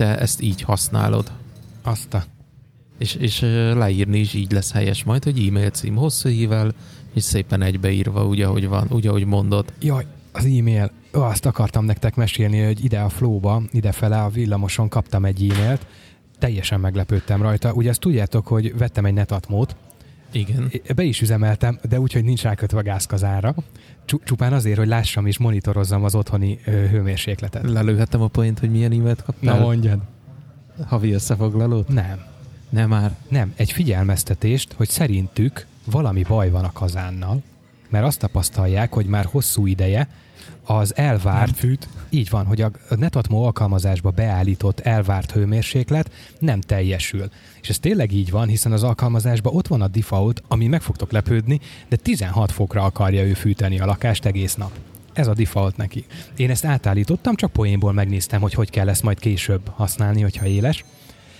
[0.00, 1.30] te ezt így használod.
[1.82, 2.24] Azt a...
[2.98, 3.40] És, és
[3.74, 6.72] leírni is így lesz helyes majd, hogy e-mail cím hosszú hível,
[7.14, 9.72] és szépen egybeírva, úgy, ahogy van, úgy, ahogy mondod.
[9.80, 10.90] Jaj, az e-mail.
[11.14, 15.86] Ó, azt akartam nektek mesélni, hogy ide a flóba, idefele a villamoson kaptam egy e-mailt,
[16.38, 17.72] teljesen meglepődtem rajta.
[17.72, 19.76] Ugye ezt tudjátok, hogy vettem egy netatmót,
[20.32, 20.70] igen.
[20.94, 23.54] Be is üzemeltem, de úgy, hogy nincs rákötve a gázkazára.
[24.24, 27.62] Csupán azért, hogy lássam és monitorozzam az otthoni hőmérsékletet.
[27.70, 29.54] Lelőhettem a point, hogy milyen e-mailt kaptál?
[29.54, 29.98] Na mondjad.
[30.86, 31.88] Havi összefoglalót?
[31.88, 32.28] Nem.
[32.68, 33.16] Nem már?
[33.28, 37.42] Nem, egy figyelmeztetést, hogy szerintük valami baj van a kazánnal,
[37.88, 40.08] mert azt tapasztalják, hogy már hosszú ideje
[40.76, 41.46] az elvárt...
[41.46, 41.88] Nem fűt.
[42.08, 47.28] Így van, hogy a Netatmo alkalmazásba beállított elvárt hőmérséklet nem teljesül.
[47.60, 51.12] És ez tényleg így van, hiszen az alkalmazásban ott van a default, ami meg fogtok
[51.12, 54.70] lepődni, de 16 fokra akarja ő fűteni a lakást egész nap.
[55.12, 56.04] Ez a default neki.
[56.36, 60.84] Én ezt átállítottam, csak poénból megnéztem, hogy hogy kell ezt majd később használni, hogyha éles.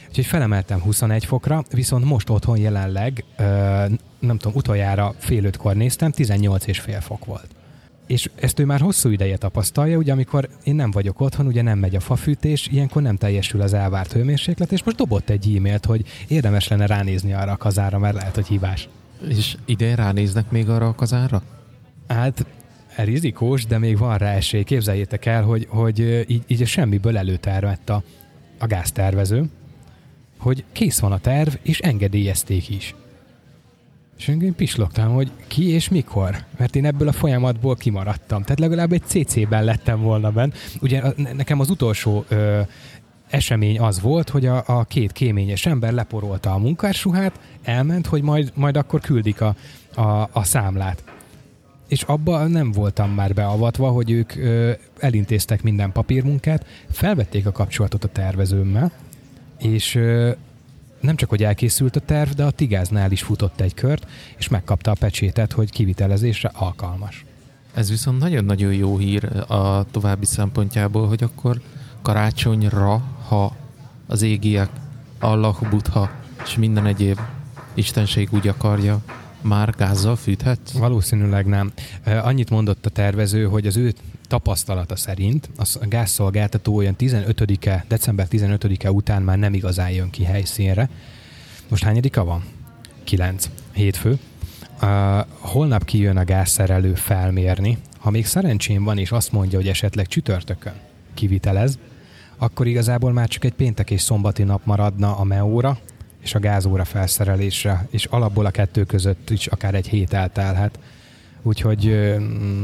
[0.08, 3.24] Úgyhogy felemeltem 21 fokra, viszont most otthon jelenleg,
[4.18, 7.59] nem tudom, utoljára fél ötkor néztem, 18 és fél fok volt
[8.10, 11.78] és ezt ő már hosszú ideje tapasztalja, ugye amikor én nem vagyok otthon, ugye nem
[11.78, 16.04] megy a fafűtés, ilyenkor nem teljesül az elvárt hőmérséklet, és most dobott egy e-mailt, hogy
[16.28, 18.88] érdemes lenne ránézni arra a kazára, mert lehet, hogy hívás.
[19.28, 21.42] És ide ránéznek még arra a kazára?
[22.08, 22.46] Hát
[22.96, 24.62] rizikós, de még van rá esély.
[24.62, 28.02] Képzeljétek el, hogy, hogy így, így semmiből előtervett a,
[28.58, 29.44] a gáztervező,
[30.38, 32.94] hogy kész van a terv, és engedélyezték is.
[34.20, 38.42] És én pislogtam, hogy ki és mikor, mert én ebből a folyamatból kimaradtam.
[38.42, 40.52] Tehát legalább egy CC-ben lettem volna benne.
[40.80, 41.02] Ugye
[41.36, 42.60] nekem az utolsó ö,
[43.30, 48.52] esemény az volt, hogy a, a két kéményes ember leporolta a munkásruhát, elment, hogy majd,
[48.54, 49.54] majd akkor küldik a,
[49.94, 51.04] a, a számlát.
[51.88, 58.04] És abba nem voltam már beavatva, hogy ők ö, elintéztek minden papírmunkát, felvették a kapcsolatot
[58.04, 58.92] a tervezőmmel,
[59.58, 60.30] és ö,
[61.00, 64.90] nem csak, hogy elkészült a terv, de a Tigáznál is futott egy kört, és megkapta
[64.90, 67.24] a pecsétet, hogy kivitelezésre alkalmas.
[67.74, 71.60] Ez viszont nagyon-nagyon jó hír a további szempontjából, hogy akkor
[72.02, 73.56] karácsonyra, ha
[74.06, 74.70] az égiek,
[75.18, 76.10] Allah, Buddha
[76.44, 77.18] és minden egyéb
[77.74, 79.00] istenség úgy akarja,
[79.40, 80.72] már gázzal fűthetsz?
[80.72, 81.72] Valószínűleg nem.
[82.04, 83.94] Annyit mondott a tervező, hogy az ő
[84.30, 90.88] tapasztalata szerint a gázszolgáltató olyan 15-e, december 15-e után már nem igazán jön ki helyszínre.
[91.68, 92.44] Most hányadika van?
[93.04, 93.50] 9.
[93.72, 94.18] Hétfő.
[94.82, 94.88] Uh,
[95.38, 97.78] holnap kijön a gázszerelő felmérni.
[97.98, 100.74] Ha még szerencsém van, és azt mondja, hogy esetleg csütörtökön
[101.14, 101.78] kivitelez,
[102.36, 105.78] akkor igazából már csak egy péntek és szombati nap maradna a meóra
[106.22, 110.78] és a gázóra felszerelésre, és alapból a kettő között is akár egy hét eltelhet.
[111.42, 112.14] Úgyhogy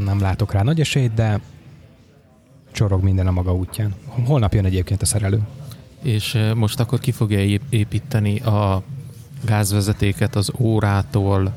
[0.04, 1.40] nem látok rá nagy esélyt, de
[2.76, 3.94] csorog minden a maga útján.
[4.06, 5.40] Holnap jön egyébként a szerelő.
[6.02, 8.82] És most akkor ki fogja építeni a
[9.44, 11.54] gázvezetéket az órától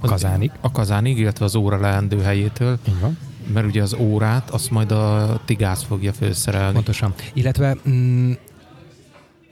[0.00, 0.50] a kazánig.
[0.60, 2.78] A kazánig, illetve az óra leendő helyétől.
[2.88, 3.18] Így van.
[3.52, 6.72] Mert ugye az órát, azt majd a tigáz fogja felszerelni.
[6.72, 7.14] Pontosan.
[7.32, 8.32] Illetve mm,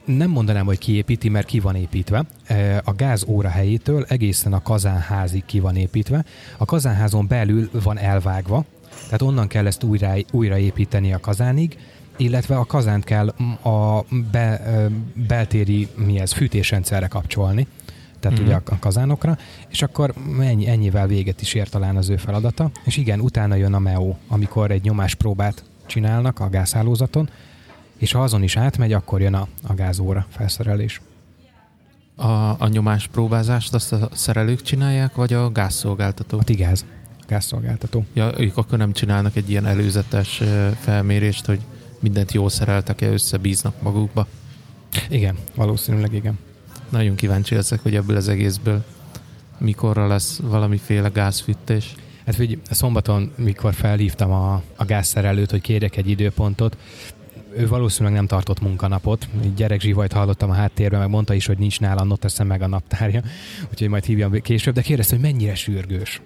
[0.05, 2.25] nem mondanám, hogy kiépíti, mert ki van építve.
[2.83, 6.25] A gáz óra helyétől egészen a kazánházig ki van építve.
[6.57, 8.65] A kazánházon belül van elvágva,
[9.09, 11.77] tehát onnan kell ezt újra, újraépíteni a kazánig,
[12.17, 13.27] illetve a kazánt kell
[13.63, 14.61] a be,
[15.27, 17.67] beltéri mi ez, fűtésrendszerre kapcsolni,
[18.19, 18.47] tehát mm-hmm.
[18.47, 19.37] ugye a kazánokra,
[19.69, 23.73] és akkor ennyi, ennyivel véget is ér talán az ő feladata, és igen, utána jön
[23.73, 27.29] a MEO, amikor egy nyomáspróbát csinálnak a gázhálózaton,
[27.97, 31.01] és ha azon is átmegy, akkor jön a, a gázóra felszerelés.
[32.15, 36.37] A, a nyomáspróbázást azt a szerelők csinálják, vagy a gázszolgáltató?
[36.39, 36.85] A tigáz
[37.29, 38.05] gázszolgáltató.
[38.13, 40.41] Ja, ők akkor nem csinálnak egy ilyen előzetes
[40.79, 41.59] felmérést, hogy
[41.99, 44.27] mindent jól szereltek-e, összebíznak magukba?
[45.09, 46.37] Igen, valószínűleg igen.
[46.89, 48.83] Nagyon kíváncsi leszek, hogy ebből az egészből
[49.57, 51.95] mikorra lesz valamiféle gázfűtés.
[52.25, 56.77] Hát hogy szombaton, mikor felhívtam a, a gázszerelőt, hogy kérjek egy időpontot,
[57.55, 59.27] ő valószínűleg nem tartott munkanapot.
[59.55, 62.67] Gyerek zsivajt hallottam a háttérben, meg mondta is, hogy nincs nála, not teszem meg a
[62.67, 63.21] naptárja,
[63.71, 66.21] úgyhogy majd hívjam később, de kérdezte, hogy mennyire sürgős.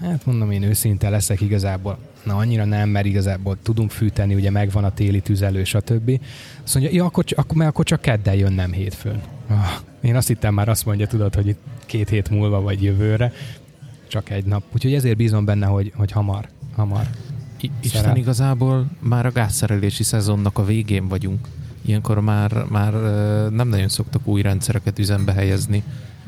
[0.00, 1.98] Hát mondom, én őszinte leszek igazából.
[2.24, 6.20] Na, annyira nem, mert igazából tudunk fűteni, ugye megvan a téli tüzelő, stb.
[6.64, 9.20] Azt mondja, ja, akkor, akkor, mert akkor csak keddel jön, nem hétfőn.
[9.48, 9.56] Ah,
[10.00, 13.32] én azt hittem már azt mondja, tudod, hogy itt két hét múlva vagy jövőre,
[14.08, 14.62] csak egy nap.
[14.74, 17.06] Úgyhogy ezért bízom benne, hogy, hogy hamar, hamar.
[17.60, 21.48] I- Isten igazából már a gázszerelési szezonnak a végén vagyunk.
[21.84, 22.92] Ilyenkor már, már
[23.50, 25.82] nem nagyon szoktak új rendszereket üzembe helyezni,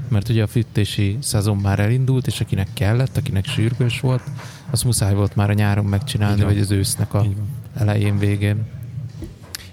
[0.08, 4.22] mert ugye a fűtési szezon már elindult, és akinek kellett, akinek sürgős volt,
[4.70, 7.26] az muszáj volt már a nyáron megcsinálni, vagy az ősznek a
[7.74, 8.56] elején, végén.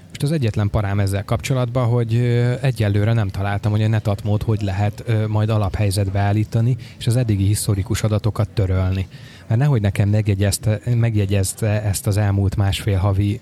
[0.08, 2.16] Most az egyetlen parám ezzel kapcsolatban, hogy
[2.62, 8.04] egyelőre nem találtam, hogy a netatmód hogy lehet majd alaphelyzetbe állítani, és az eddigi historikus
[8.04, 9.08] adatokat törölni.
[9.48, 13.40] Mert nehogy nekem megjegyezte, megjegyezte ezt az elmúlt másfél havi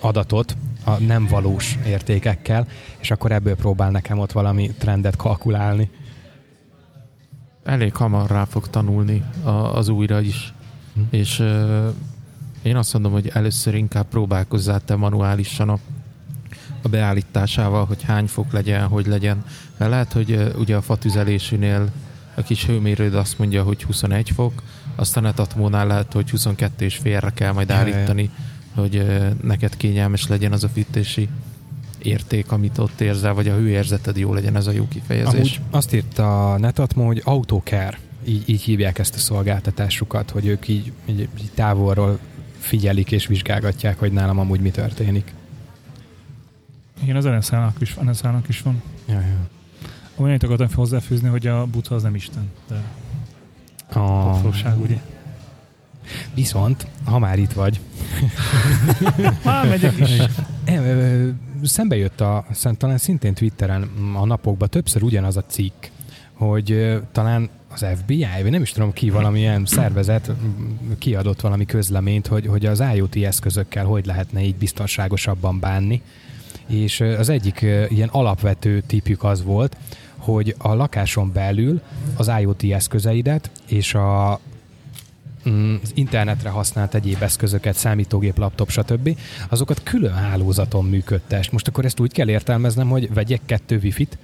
[0.00, 2.66] adatot a nem valós értékekkel,
[2.98, 5.90] és akkor ebből próbál nekem ott valami trendet kalkulálni.
[7.64, 10.52] Elég hamar rá fog tanulni a, az újra is.
[10.94, 11.00] Hm.
[11.10, 11.86] És uh,
[12.62, 15.78] én azt mondom, hogy először inkább próbálkozzál te manuálisan a,
[16.82, 19.44] a beállításával, hogy hány fok legyen, hogy legyen.
[19.76, 21.90] Mert lehet, hogy uh, ugye a fatüzelésűnél
[22.34, 24.62] a kis hőmérőd azt mondja, hogy 21 fok,
[24.96, 28.22] aztán a Tatmónál lehet, hogy 22 és félre kell majd állítani.
[28.22, 29.06] Jaj hogy
[29.42, 31.28] neked kényelmes legyen az a fűtési
[32.02, 35.34] érték, amit ott érzel, vagy a hőérzeted jó legyen, ez a jó kifejezés.
[35.34, 40.68] Amúgy azt írta a Netatmo, hogy Autocare, így, így hívják ezt a szolgáltatásukat, hogy ők
[40.68, 42.18] így, így, így távolról
[42.58, 45.34] figyelik és vizsgálgatják, hogy nálam amúgy mi történik.
[47.02, 48.82] Igen, az NSZ-nak is, NSZ is van.
[49.08, 49.48] Ja, ja.
[50.16, 52.82] Olyan akartam hozzáfűzni, hogy a buta az nem Isten, de
[53.98, 55.00] a apróság, ugye?
[56.34, 57.80] Viszont, ha már itt vagy...
[59.44, 60.10] már megyek is.
[61.62, 62.44] Szembe jött a,
[62.76, 65.84] talán szintén Twitteren a napokban többször ugyanaz a cikk,
[66.32, 70.30] hogy talán az FBI, vagy nem is tudom ki, valamilyen szervezet
[70.98, 76.02] kiadott valami közleményt, hogy, hogy az IoT eszközökkel hogy lehetne így biztonságosabban bánni.
[76.66, 79.76] És az egyik ilyen alapvető típjük az volt,
[80.16, 81.80] hogy a lakáson belül
[82.16, 84.40] az IoT eszközeidet és a
[85.82, 89.18] az internetre használt egyéb eszközöket, számítógép, laptop, stb.
[89.48, 91.52] azokat külön hálózaton működtest.
[91.52, 94.18] Most akkor ezt úgy kell értelmeznem, hogy vegyek kettő wifi-t,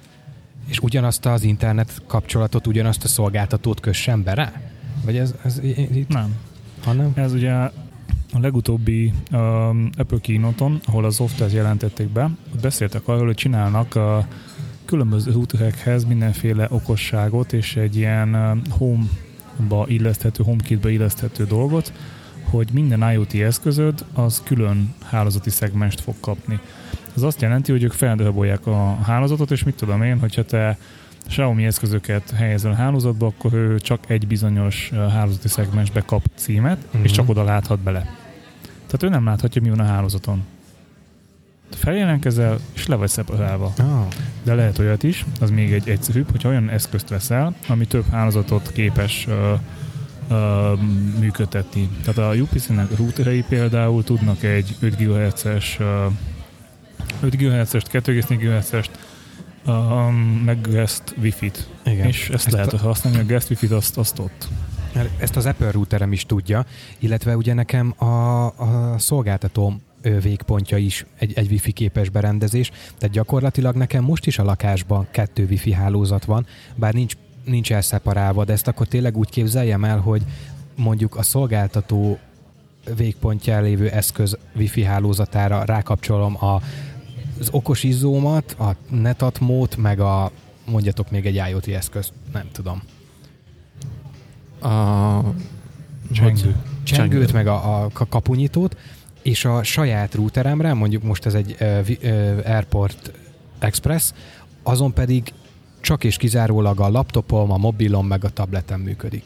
[0.67, 4.53] és ugyanazt az internet kapcsolatot, ugyanazt a szolgáltatót kössem be rá?
[5.05, 5.59] Vagy ez, ez
[5.93, 6.07] itt?
[6.07, 6.35] Nem.
[6.83, 7.11] Hanem?
[7.15, 7.51] Ez ugye
[8.33, 12.29] a legutóbbi um, Apple keynote ahol a szoftert jelentették be,
[12.61, 14.27] beszéltek arról, hogy csinálnak a
[14.85, 19.03] különböző routerekhez mindenféle okosságot, és egy ilyen um, home
[19.67, 21.93] ba illeszthető, HomeKit-be illeszthető dolgot,
[22.49, 26.59] hogy minden IoT eszközöd az külön hálózati szegmest fog kapni.
[27.15, 30.77] Ez azt jelenti, hogy ők feldarabolják a hálózatot, és mit tudom én, hogyha te
[31.27, 37.03] Xiaomi eszközöket helyezel a hálózatba, akkor ő csak egy bizonyos hálózati szegmensbe kap címet, uh-huh.
[37.03, 37.99] és csak oda láthat bele.
[38.85, 40.43] Tehát ő nem láthatja, mi van a hálózaton
[41.75, 43.73] feljelentkezel, és le vagy szeparálva.
[43.79, 44.07] Oh.
[44.43, 48.71] De lehet olyat is, az még egy egyszerűbb, hogyha olyan eszközt veszel, ami több hálózatot
[48.71, 49.59] képes uh,
[50.29, 50.79] uh,
[51.19, 51.89] működtetni.
[52.03, 56.13] Tehát a UPC-nek routerei például tudnak egy 5 GHz-es uh,
[57.19, 58.91] 5 GHz-est, 2,4 GHz-est,
[59.65, 61.67] um, meg guest Wi-Fi-t.
[61.85, 62.07] Igen.
[62.07, 62.77] És ezt, ezt lehet a...
[62.77, 64.47] használni, a guest Wi-Fi-t azt, azt ott.
[65.17, 66.65] Ezt az Apple routerem is tudja,
[66.99, 73.75] illetve ugye nekem a, a szolgáltatóm végpontja is egy, egy wifi képes berendezés, tehát gyakorlatilag
[73.75, 77.13] nekem most is a lakásban kettő wifi hálózat van, bár nincs,
[77.45, 80.21] nincs elszeparálva, de ezt akkor tényleg úgy képzeljem el, hogy
[80.75, 82.19] mondjuk a szolgáltató
[82.95, 86.61] végpontján lévő eszköz wifi hálózatára rákapcsolom a,
[87.39, 90.31] az okos izzómat, a netatmót, meg a
[90.65, 92.81] mondjatok még egy IoT eszköz, nem tudom.
[94.61, 95.19] A
[96.11, 96.55] csengő.
[96.83, 98.77] Csengőt, meg a, a kapunyitót,
[99.21, 101.55] és a saját routeremre, mondjuk most ez egy
[102.45, 103.11] Airport
[103.59, 104.11] Express,
[104.63, 105.33] azon pedig
[105.81, 109.23] csak és kizárólag a laptopom, a mobilom, meg a tabletem működik.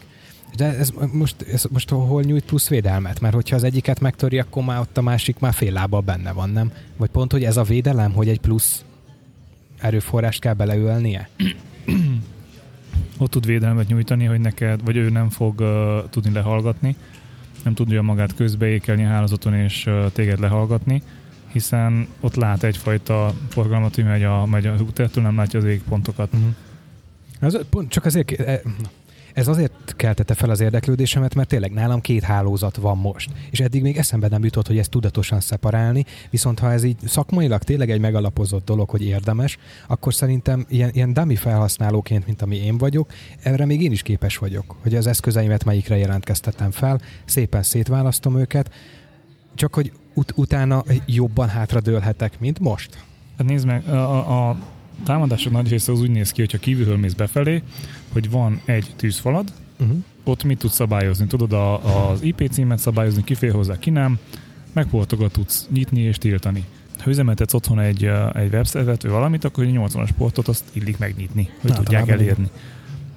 [0.56, 3.20] De ez most, ez most hol nyújt plusz védelmet?
[3.20, 6.50] Mert hogyha az egyiket megtöri, akkor már ott a másik már fél lábbal benne van,
[6.50, 6.72] nem?
[6.98, 8.86] Vagy pont, hogy ez a védelem, hogy egy plusz
[9.80, 11.30] erőforrást kell beleölnie?
[13.18, 16.96] ott tud védelmet nyújtani, hogy neked, vagy ő nem fog uh, tudni lehallgatni,
[17.66, 21.02] nem tudja magát közbeékelni a hálózaton és téged lehallgatni,
[21.52, 26.30] hiszen ott lát egyfajta forgalmat, hogy megy a, megy a útertől, nem látja az égpontokat.
[26.34, 26.50] Uh-huh.
[27.40, 28.62] Ez, pont, csak azért, e,
[29.36, 33.30] ez azért keltette fel az érdeklődésemet, mert tényleg nálam két hálózat van most.
[33.52, 37.64] És eddig még eszembe nem jutott, hogy ezt tudatosan szeparálni, viszont ha ez így szakmailag
[37.64, 42.78] tényleg egy megalapozott dolog, hogy érdemes, akkor szerintem ilyen, ilyen dummy felhasználóként, mint ami én
[42.78, 48.38] vagyok, erre még én is képes vagyok, hogy az eszközeimet melyikre jelentkeztettem fel, szépen szétválasztom
[48.38, 48.72] őket,
[49.56, 53.04] csak hogy ut- utána jobban hátradőlhetek, mint most.
[53.38, 54.58] Hát nézd meg, a, a,
[55.04, 57.64] támadások nagy része az úgy néz ki, hogyha kívülről mész befelé,
[58.16, 59.98] hogy van egy tűzfalad, uh-huh.
[60.24, 61.28] ott mit tudsz szabályozni?
[61.28, 64.20] Tudod a, az IP címet szabályozni, ki fél hozzá, ki nem,
[64.74, 66.66] megportokat tudsz nyitni és tiltani.
[67.00, 71.50] Ha üzemeltetsz otthon egy, egy webszervet vagy valamit, akkor egy 80-as portot azt illik megnyitni,
[71.62, 72.50] hogy Na, tudják elérni.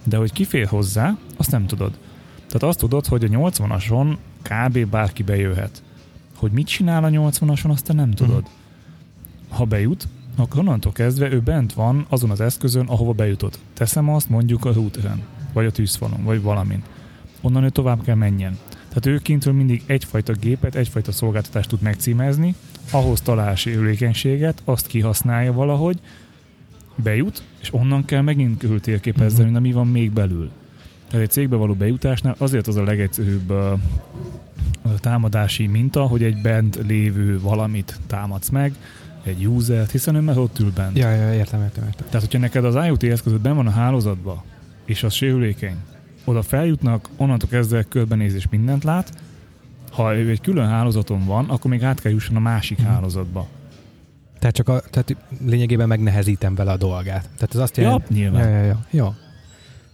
[0.05, 1.99] De hogy kifér hozzá, azt nem tudod.
[2.35, 4.87] Tehát azt tudod, hogy a 80-ason kb.
[4.87, 5.83] bárki bejöhet.
[6.37, 8.37] Hogy mit csinál a 80-ason, azt te nem tudod.
[8.37, 9.59] Uh-huh.
[9.59, 13.59] Ha bejut, akkor onnantól kezdve ő bent van azon az eszközön, ahova bejutott.
[13.74, 15.22] Teszem azt mondjuk a úteren,
[15.53, 16.83] vagy a tűzfalon, vagy valamin.
[17.40, 18.59] Onnan ő tovább kell menjen.
[18.88, 22.55] Tehát ő kintről mindig egyfajta gépet, egyfajta szolgáltatást tud megcímezni,
[22.90, 26.01] ahhoz talál sérülékenységet, azt kihasználja valahogy,
[27.03, 29.61] bejut, és onnan kell megint kültérképezni, uh-huh.
[29.61, 30.51] mi van még belül.
[31.09, 33.81] Tehát egy cégbe való bejutásnál azért az a legegyszerűbb uh,
[35.01, 38.74] támadási minta, hogy egy bent lévő valamit támadsz meg,
[39.29, 40.99] egy user hiszen ő már ott ül bent.
[40.99, 42.07] Ja, ja, értem, értem, értem.
[42.07, 44.45] Tehát, hogyha neked az IoT eszközöd ben van a hálózatba,
[44.85, 45.77] és az sérülékeny,
[46.25, 49.12] oda feljutnak, onnantól kezdve körbenézés mindent lát,
[49.91, 52.87] ha ő egy külön hálózaton van, akkor még át kell jusson a másik hmm.
[52.87, 53.47] hálózatba.
[54.38, 57.29] Tehát csak a, tehát lényegében megnehezítem vele a dolgát.
[57.35, 58.14] Tehát ez azt jelenti...
[58.14, 58.49] Ja, nyilván.
[58.49, 58.87] Ja, ja, ja.
[58.91, 59.14] Jó.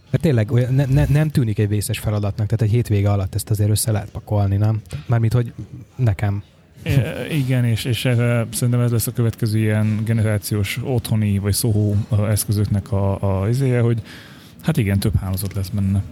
[0.09, 3.49] Mert tényleg olyan, ne, ne, nem tűnik egy vészes feladatnak, tehát egy hétvége alatt ezt
[3.49, 4.81] azért össze lehet pakolni, nem?
[5.05, 5.53] Mármint, hogy
[5.95, 6.43] nekem.
[7.31, 11.95] Igen, és, és szerintem ez lesz a következő ilyen generációs otthoni vagy szóhó
[12.29, 14.01] eszközöknek a, a izéje, hogy
[14.61, 16.03] hát igen, több hálózat lesz benne.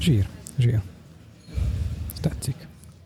[0.00, 0.26] Zsír,
[0.58, 0.80] zsír.
[2.12, 2.54] Ez tetszik.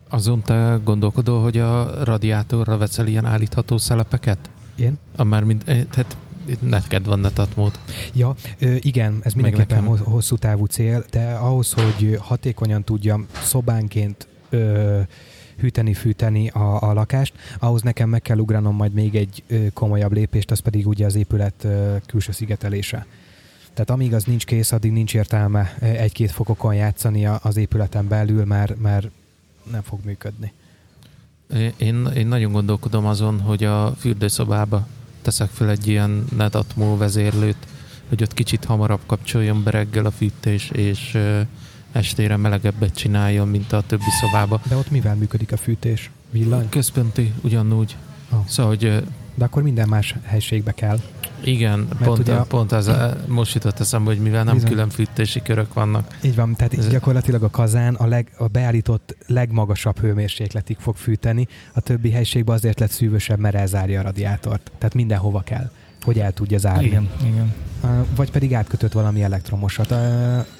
[0.09, 4.49] Azon te gondolkodol, hogy a radiátorra veszel ilyen állítható szelepeket?
[4.75, 4.97] Én?
[5.15, 6.17] A már mind, eh, tehát
[6.59, 7.79] neked van netatmód.
[8.13, 8.35] Ja,
[8.79, 14.99] igen, ez mindenképpen hosszú távú cél, de ahhoz, hogy hatékonyan tudjam szobánként ö,
[15.59, 19.43] hűteni, fűteni a, a lakást, ahhoz nekem meg kell ugranom majd még egy
[19.73, 21.67] komolyabb lépést, az pedig ugye az épület
[22.05, 23.05] külső szigetelése.
[23.73, 28.81] Tehát amíg az nincs kész, addig nincs értelme egy-két fokokon játszani az épületen belül, mert,
[28.81, 29.07] mert
[29.71, 30.51] nem fog működni.
[31.77, 34.87] Én, én nagyon gondolkodom azon, hogy a fürdőszobába
[35.21, 37.67] teszek fel egy ilyen netatmó vezérlőt,
[38.09, 41.17] hogy ott kicsit hamarabb kapcsoljon be reggel a fűtés, és
[41.91, 44.61] estére melegebbet csináljon, mint a többi szobába.
[44.69, 46.11] De ott mivel működik a fűtés?
[46.31, 46.69] Villany?
[46.69, 47.95] Központi, ugyanúgy.
[48.31, 48.39] Oh.
[48.47, 49.03] Szóval, hogy...
[49.35, 50.99] De akkor minden más helységbe kell.
[51.43, 52.91] Igen, Mert pont, ugye, pont az,
[53.27, 54.69] most jutott eszembe, hogy mivel nem bizony.
[54.69, 56.17] külön fűtési körök vannak.
[56.21, 61.47] Így van, tehát Ez gyakorlatilag a kazán a, leg, a beállított legmagasabb hőmérsékletig fog fűteni,
[61.73, 64.71] a többi helységben azért lett szűvösebb, mert elzárja a radiátort.
[64.77, 65.71] Tehát mindenhova kell
[66.07, 66.85] hogy el tudja zárni.
[66.85, 67.53] Igen, igen.
[68.15, 69.89] Vagy pedig átkötött valami elektromosat.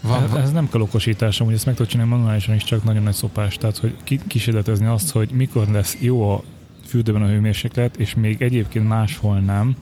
[0.02, 3.04] Van, ez, ez nem kell okosítás, hogy ezt meg tudod csinálni manuálisan is, csak nagyon
[3.04, 3.58] nagy szopás.
[3.58, 3.96] Tehát, hogy
[4.28, 6.44] kísérletezni azt, hogy mikor lesz jó a
[6.86, 9.76] fürdőben a hőmérséklet, és még egyébként máshol nem,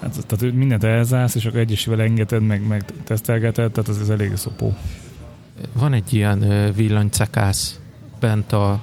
[0.00, 4.36] Hát, tehát mindent elzársz, és akkor egyesével engeded, meg, meg tesztelgeted, tehát az, az elég
[4.36, 4.74] szopó.
[5.72, 7.80] Van egy ilyen villanycekász
[8.20, 8.80] bent a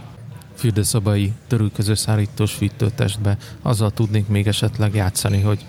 [0.64, 3.38] fürdőszobai törülközőszállítós fűtőtestbe.
[3.62, 5.66] Azzal tudnék még esetleg játszani, hogy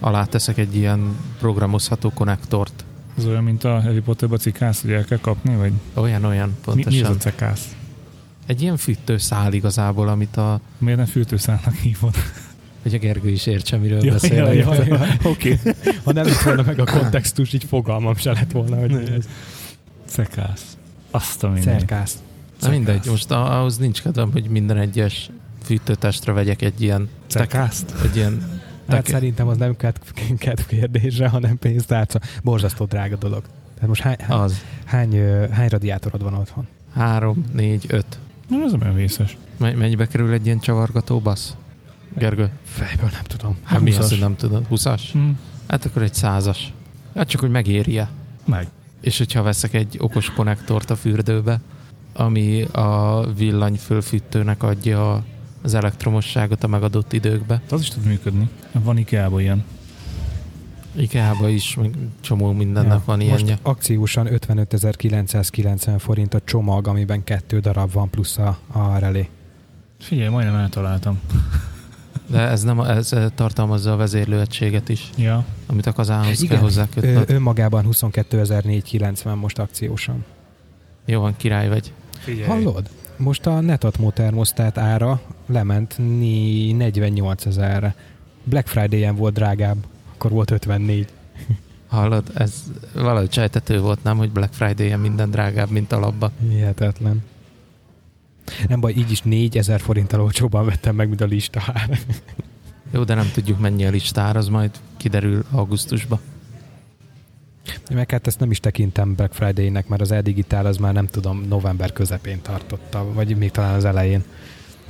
[0.00, 2.84] alá teszek egy ilyen programozható konnektort.
[3.18, 5.72] Ez olyan, mint a Harry Potterba cikász, hogy el kell kapni, vagy?
[5.94, 6.92] Olyan, olyan, pontosan.
[6.92, 7.76] Mi, mi ez a cekász?
[8.46, 10.60] Egy ilyen fűtőszál igazából, amit a...
[10.78, 12.14] Miért nem fűtőszálnak hívod?
[12.82, 14.54] hogy a Gergő is értse, miről ja, beszélek.
[14.54, 15.06] Ja, ja, ja.
[15.30, 15.52] Oké.
[15.52, 15.72] Okay.
[16.04, 19.28] Ha nem lett volna meg a kontextus, így fogalmam se lett volna, hogy mi ez.
[20.06, 20.76] Cekász.
[21.10, 21.78] Azt a mindegy.
[21.78, 22.18] Cerkász.
[22.60, 25.30] Na mindegy, most ahhoz nincs kedvem, hogy minden egyes
[25.64, 27.08] fűtőtestre vegyek egy ilyen...
[27.26, 27.94] Cerkászt?
[28.02, 28.60] Egy ilyen...
[28.88, 29.06] Hát tek...
[29.14, 29.76] szerintem az nem
[30.38, 32.20] kedv kérdése, hanem pénztárca.
[32.42, 33.42] Borzasztó drága dolog.
[33.74, 34.62] Tehát most hány, hány, az.
[34.84, 35.14] hány,
[35.50, 36.66] hány radiátorod van otthon?
[36.94, 38.18] Három, négy, öt.
[38.48, 39.36] Nem, ez olyan vészes.
[39.58, 41.56] Mennyibe kerül egy ilyen csavargató basz?
[42.18, 42.50] Gergő?
[42.64, 43.56] Fejből nem tudom.
[43.62, 44.66] Hát mi az, hogy nem tudod?
[44.70, 45.00] 20-as?
[45.12, 45.38] Hmm.
[45.68, 46.72] Hát akkor egy százas.
[47.14, 48.08] Hát csak, hogy megéri-e.
[48.44, 48.66] Meg.
[49.00, 51.60] És hogyha veszek egy okos konnektort a fürdőbe,
[52.16, 55.24] ami a villany fölfűtőnek adja
[55.62, 57.60] az elektromosságot a megadott időkbe.
[57.70, 58.48] Az is tud működni.
[58.72, 59.64] Van IKEA-ban ilyen.
[60.96, 63.44] IKEA-ban is, meg csomó mindennek ja, van ilyenje.
[63.44, 69.28] Most akciósan 55.990 forint a csomag, amiben kettő darab van plusz a, a relé.
[70.00, 71.18] Figyelj, majdnem eltaláltam.
[72.30, 75.44] De ez nem ez tartalmazza a vezérlőegységet is, Ja.
[75.66, 76.48] amit a kazához Igen.
[76.54, 77.30] kell hozzá Ö, kötnöd.
[77.30, 80.24] önmagában 22.490 most akciósan.
[81.04, 81.92] Jó van, király vagy.
[82.26, 82.46] Figyelj.
[82.48, 82.88] Hallod?
[83.16, 87.94] Most a Netatmo termosztát ára lement ni- 48 ezerre.
[88.44, 89.76] Black Friday-en volt drágább,
[90.14, 91.08] akkor volt 54.
[91.88, 92.62] Hallod, ez
[92.94, 96.30] valahogy sejtető volt, nem, hogy Black Friday-en minden drágább, mint alapba.
[96.48, 97.24] Hihetetlen.
[98.68, 101.98] Nem baj, így is 4000 forinttal olcsóban vettem meg, mint a lista ár.
[102.90, 106.20] Jó, de nem tudjuk mennyi a listár, az majd kiderül augusztusba.
[107.90, 111.44] Meg hát ezt nem is tekintem Black Friday-nek, mert az e-digitál az már nem tudom,
[111.48, 114.24] november közepén tartotta, vagy még talán az elején.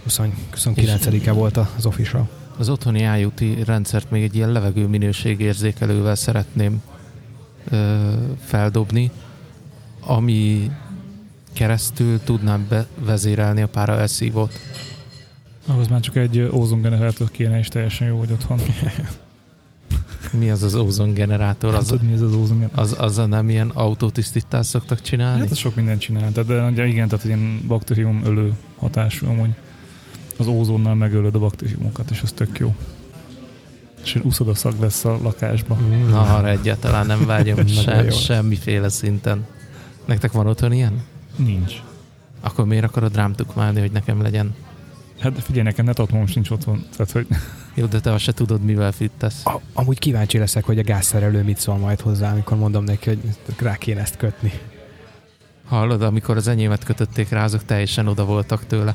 [0.03, 0.21] 20,
[0.55, 2.29] 29-e volt az official.
[2.59, 6.83] Az otthoni IoT rendszert még egy ilyen levegő minőségérzékelővel szeretném
[7.71, 8.13] ö,
[8.45, 9.11] feldobni,
[10.01, 10.71] ami
[11.53, 14.53] keresztül tudnám bevezérelni a pára elszívót.
[15.67, 18.61] Ahhoz már csak egy ózongenerátor kéne, és teljesen jó, hogy otthon.
[20.33, 21.75] Mi az az ózon generátor?
[21.75, 22.85] Az, Az, tudod, mi ez az ózongenerátor?
[22.85, 25.41] az, az nem ilyen autótisztítást szoktak csinálni?
[25.41, 29.51] Hát az sok mindent csinál, tehát, de ugye igen, tehát ilyen baktérium ölő hatású amúgy.
[30.37, 32.75] Az ózonnal megölöd a baktériumokat, és az tök jó.
[34.03, 35.79] És úszod a szag lesz a lakásba.
[36.11, 39.47] Na, arra egyáltalán nem vágyom sem, semmiféle szinten.
[40.05, 41.03] Nektek van otthon ilyen?
[41.37, 41.75] Nincs.
[42.41, 44.55] Akkor miért akarod rám tukmálni, hogy nekem legyen?
[45.19, 46.85] Hát figyelj, nekem netatmom sincs otthon.
[46.97, 47.27] Tehát, hogy
[47.77, 49.47] Jó, de te azt se tudod, mivel fittesz.
[49.47, 53.19] A, amúgy kíváncsi leszek, hogy a gázszerelő mit szól majd hozzá, amikor mondom neki, hogy
[53.59, 54.53] rá kéne ezt kötni.
[55.69, 58.95] Hallod, amikor az enyémet kötötték rá, azok teljesen oda voltak tőle.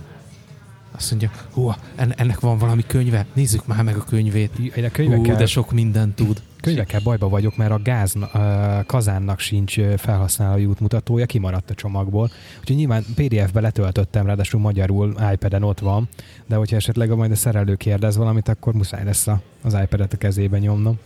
[0.95, 4.51] Azt mondja, hú, en- ennek van valami könyve, nézzük már meg a könyvét.
[4.57, 6.41] A Hú, könyvekkel, de sok mindent tud.
[6.61, 12.29] Könyvekkel bajba vagyok, mert a gáz uh, kazánnak sincs felhasználói útmutatója, kimaradt a csomagból.
[12.59, 16.07] Úgyhogy nyilván PDF-be letöltöttem, ráadásul magyarul iPad-en ott van,
[16.45, 20.17] de hogyha esetleg majd a szerelő kérdez valamit, akkor muszáj lesz a, az iPad-et a
[20.17, 20.99] kezébe nyomnom.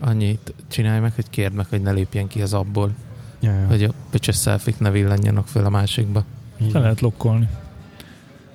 [0.00, 2.94] Annyit csinálj meg, hogy kérd meg, hogy ne lépjen ki az abból,
[3.40, 3.66] Ja, ja.
[3.66, 6.24] hogy a pöcsös szelfik ne villanjanak föl a másikba.
[6.72, 7.48] Le lehet lokkolni.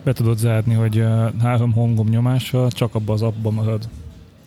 [0.04, 1.06] Be tudod zárni, hogy
[1.40, 3.88] három hangom nyomással csak abba az abba marad.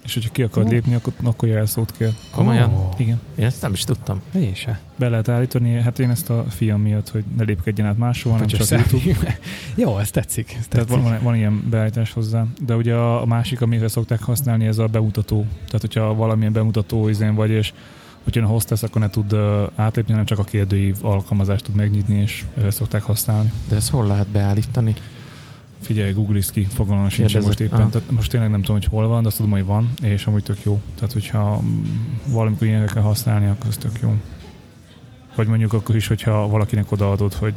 [0.07, 0.70] És hogyha ki akarod Ó.
[0.70, 2.12] lépni, akkor, akkor jelszót kell.
[2.30, 2.74] Komolyan?
[2.74, 3.20] Ó, Igen.
[3.34, 4.20] Én ezt nem is tudtam.
[4.34, 4.80] Én se.
[4.96, 8.68] Be lehet állítani, hát én ezt a fiam miatt, hogy ne lépkedjen át hanem Pöcsös
[8.68, 9.14] csak YouTube.
[9.14, 9.38] szelfie.
[9.84, 10.57] Jó, ez tetszik.
[10.59, 11.02] Ez Tehát tetszik.
[11.02, 12.44] van, van, van ilyen beállítás hozzá.
[12.66, 15.46] De ugye a, a másik, amire szokták használni, ez a bemutató.
[15.64, 17.72] Tehát, hogyha valamilyen bemutató izén vagy, és
[18.24, 19.34] hogyha a hostess, akkor ne tud
[19.74, 23.52] átlépni, hanem csak a kérdőív alkalmazást tud megnyitni, és szokták használni.
[23.68, 24.94] De ezt hol lehet beállítani?
[25.81, 27.43] Figyelj, google ki, fogalmam sincs Kérdezek.
[27.47, 27.81] most éppen.
[27.81, 27.91] Ah.
[27.91, 30.43] Tehát most tényleg nem tudom, hogy hol van, de azt tudom, hogy van, és amúgy
[30.43, 30.81] tök jó.
[30.95, 31.62] Tehát, hogyha
[32.27, 34.14] valamikor ilyenre kell használni, akkor az tök jó.
[35.35, 37.55] Vagy mondjuk akkor is, hogyha valakinek odaadod, hogy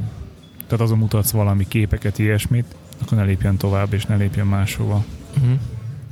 [0.67, 5.05] tehát azon mutatsz valami képeket, ilyesmit, akkor ne lépjen tovább, és ne lépjen máshova.
[5.37, 5.59] Uh-huh.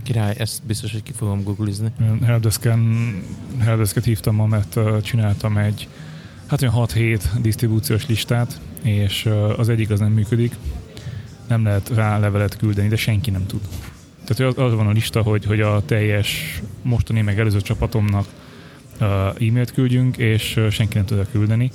[0.04, 1.92] Király, ezt biztos, hogy ki fogom googlizni.
[2.24, 3.12] Helpdesken,
[3.58, 5.88] helpdesket hívtam ma, mert csináltam egy
[6.46, 10.56] hát olyan 6-7 disztribúciós listát, és az egyik az nem működik,
[11.48, 13.62] nem lehet rá levelet küldeni, de senki nem tud.
[14.26, 18.26] Tehát az, van a lista, hogy, hogy a teljes mostani meg előző csapatomnak
[19.00, 21.72] uh, e-mailt küldjünk, és uh, senki nem tud küldeni.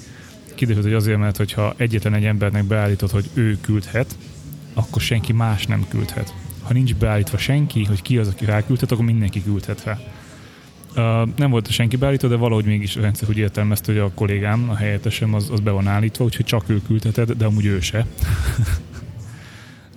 [0.54, 4.16] Kiderült, hogy azért, mert hogyha egyetlen egy embernek beállítod, hogy ő küldhet,
[4.74, 6.34] akkor senki más nem küldhet.
[6.62, 9.98] Ha nincs beállítva senki, hogy ki az, aki ráküldhet, akkor mindenki küldhet rá.
[10.96, 14.70] Uh, nem volt senki beállítva, de valahogy mégis a rendszer úgy értelmezte, hogy a kollégám,
[14.70, 18.06] a helyettesem az, az be van állítva, úgyhogy csak ő küldheted, de amúgy ő se.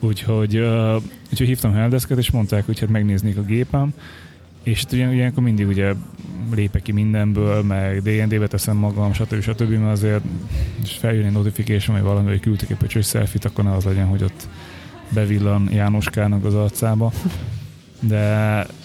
[0.06, 1.02] úgyhogy, uh,
[1.32, 3.94] úgyhogy hívtam helpdesket, és mondták, hogy hát megnéznék a gépem,
[4.64, 5.94] és hát ugye, ilyenkor mindig ugye
[6.56, 9.42] lépek ki mindenből, meg D&D-be teszem magam, stb.
[9.42, 9.70] stb.
[9.70, 10.24] mert azért
[10.84, 14.06] és feljön egy notification, vagy valami, hogy küldtek egy pöcsös selfie akkor ne az legyen,
[14.06, 14.48] hogy ott
[15.10, 17.12] bevillan Jánoskának az arcába.
[18.00, 18.18] De,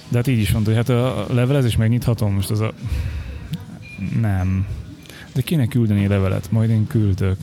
[0.08, 2.72] de hát így is mondta, hogy hát a levelezés megnyithatom, most az a...
[4.20, 4.66] Nem.
[5.32, 7.36] De kéne küldeni levelet, majd én küldök.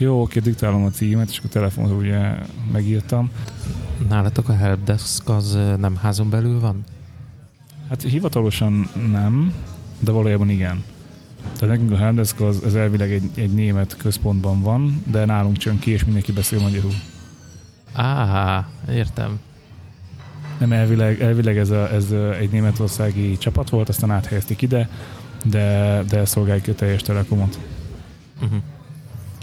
[0.00, 2.34] Jó, oké, diktálom a címet, és akkor telefonot ugye
[2.72, 3.30] megírtam.
[4.08, 6.84] Nálatok a helpdesk az nem házon belül van?
[7.88, 9.54] Hát hivatalosan nem,
[9.98, 10.84] de valójában igen.
[11.42, 15.78] Tehát nekünk a helpdesk az, az elvileg egy, egy német központban van, de nálunk csön
[15.78, 16.94] ki, és mindenki beszél magyarul.
[17.92, 19.40] Á, értem.
[20.58, 24.88] Nem elvileg, elvileg ez, a, ez egy németországi csapat volt, aztán áthelyezték ide,
[25.44, 27.58] de, de szolgáljuk a teljes telekomot.
[28.42, 28.62] Uh-huh.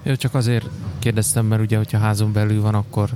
[0.08, 3.10] Jó, csak azért kérdeztem, mert ugye, hogyha házon belül van, akkor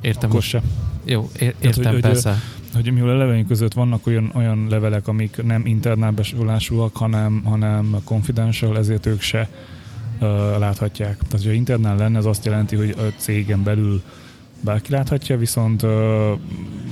[0.00, 0.30] értem.
[0.30, 0.62] Akkor se.
[1.04, 2.42] Jó, ér- értem, hogy- hogy, persze.
[2.74, 7.96] Hogy mivel a levelünk között vannak olyan, olyan levelek, amik nem internál besorolásúak, hanem, hanem
[8.04, 9.48] confidential, ezért ők se
[10.20, 11.16] uh, láthatják.
[11.16, 14.02] Tehát, hogyha internál lenne, az azt jelenti, hogy a cégen belül
[14.60, 15.90] bárki láthatja, viszont uh,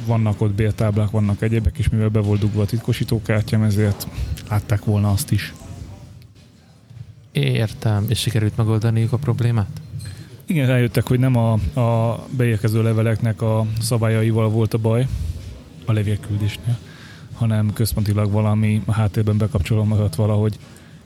[0.06, 4.08] vannak ott bértáblák, vannak egyebek, és mivel be volt dugva a titkosítókártyám, ezért
[4.48, 5.52] látták volna azt is.
[7.32, 8.04] Értem.
[8.08, 9.80] És sikerült megoldaniuk a problémát?
[10.46, 15.06] Igen, rájöttek, hogy nem a, a beérkező leveleknek a szabályaival volt a baj,
[15.84, 16.78] a levélküldésnél,
[17.34, 20.58] hanem központilag valami a háttérben bekapcsolódott valahogy,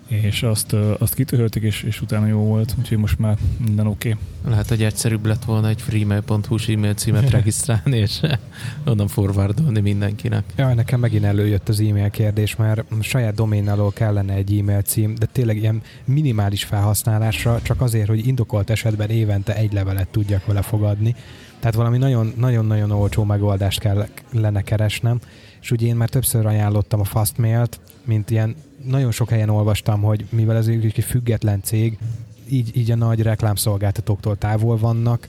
[0.08, 4.10] és azt, azt kitörölték, és, és utána jó volt, úgyhogy most már minden oké.
[4.10, 4.50] Okay.
[4.50, 8.20] Lehet, hogy egyszerűbb lett volna egy freemail.hu e-mail címet regisztrálni, és
[8.86, 10.44] onnan forwardolni mindenkinek.
[10.56, 15.26] Ja, nekem megint előjött az e-mail kérdés, mert saját doménnalól kellene egy e-mail cím, de
[15.26, 21.14] tényleg ilyen minimális felhasználásra, csak azért, hogy indokolt esetben évente egy levelet tudjak vele fogadni.
[21.58, 21.98] Tehát valami
[22.36, 23.80] nagyon-nagyon olcsó megoldást
[24.30, 25.20] kellene keresnem,
[25.60, 30.24] és ugye én már többször ajánlottam a Fastmail-t, mint ilyen nagyon sok helyen olvastam, hogy
[30.30, 31.98] mivel ez egy független cég,
[32.48, 35.28] így, így a nagy reklámszolgáltatóktól távol vannak,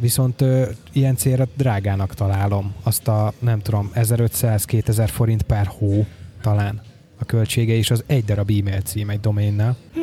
[0.00, 2.74] viszont ö, ilyen célra drágának találom.
[2.82, 6.06] Azt a, nem tudom, 1500-2000 forint per hó
[6.42, 6.80] talán
[7.18, 9.76] a költsége, és az egy darab e-mail cím egy doménnel.
[9.94, 10.00] Hm.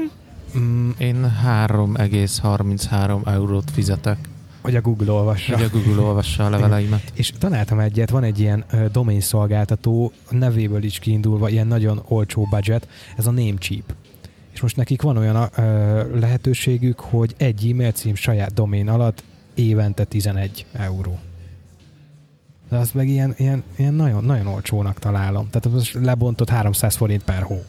[0.59, 4.17] Mm, én 3,33 eurót fizetek
[4.67, 5.55] hogy a Google olvassa.
[5.55, 7.11] Hogy a Google olvassa a leveleimet.
[7.13, 12.47] És találtam egyet, van egy ilyen uh, domain szolgáltató, nevéből is kiindulva, ilyen nagyon olcsó
[12.49, 12.87] budget,
[13.17, 13.93] ez a Namecheap.
[14.53, 15.49] És most nekik van olyan uh,
[16.19, 21.19] lehetőségük, hogy egy e-mail cím saját domain alatt évente 11 euró.
[22.69, 25.49] De azt meg ilyen, ilyen, ilyen nagyon, nagyon olcsónak találom.
[25.49, 27.63] Tehát most lebontott 300 forint per hó.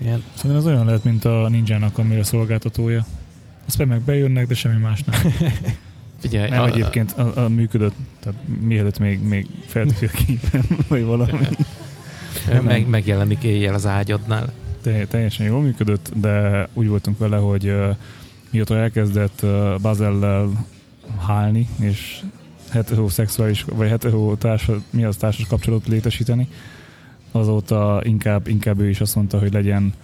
[0.00, 0.24] Ilyen.
[0.34, 3.06] Szerintem ez olyan lehet, mint a Ninja-nak, ami a szolgáltatója.
[3.66, 5.20] Azt meg bejönnek, de semmi más nem.
[6.18, 11.04] Figyelj, nem a, egyébként a, a működött, tehát mielőtt még, még feltűnik a képen, vagy
[11.04, 11.46] valami.
[12.62, 14.52] Meg, megjelenik éjjel az ágyadnál.
[14.82, 17.96] Te, teljesen jól működött, de úgy voltunk vele, hogy uh,
[18.50, 20.66] mióta elkezdett uh, Bazellel
[21.26, 22.20] hálni, és
[22.70, 26.48] heteroszexuális, vagy hetero társas, mi az társas kapcsolatot létesíteni,
[27.32, 29.94] azóta inkább, inkább ő is azt mondta, hogy legyen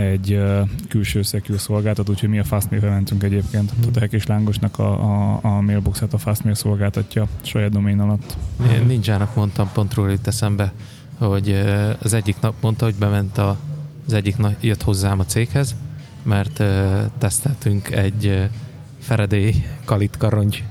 [0.00, 3.70] egy uh, külső secure szolgáltató, úgyhogy mi a Fastmail-re mentünk egyébként.
[3.70, 3.92] Hmm.
[3.92, 8.36] Tehát a Lángosnak a, a, a mailboxát a Fastmail szolgáltatja saját domain alatt.
[8.72, 10.72] Én Ninjának mondtam pont róla itt eszembe,
[11.18, 13.58] hogy uh, az egyik nap mondta, hogy bement a,
[14.06, 15.74] az egyik nap jött hozzám a céghez,
[16.22, 16.66] mert uh,
[17.18, 20.64] teszteltünk egy uh, karongy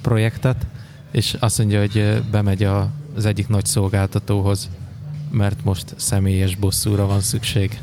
[0.00, 0.66] projektet,
[1.10, 4.70] és azt mondja, hogy bemegy a, az egyik nagy szolgáltatóhoz,
[5.30, 7.80] mert most személyes bosszúra van szükség.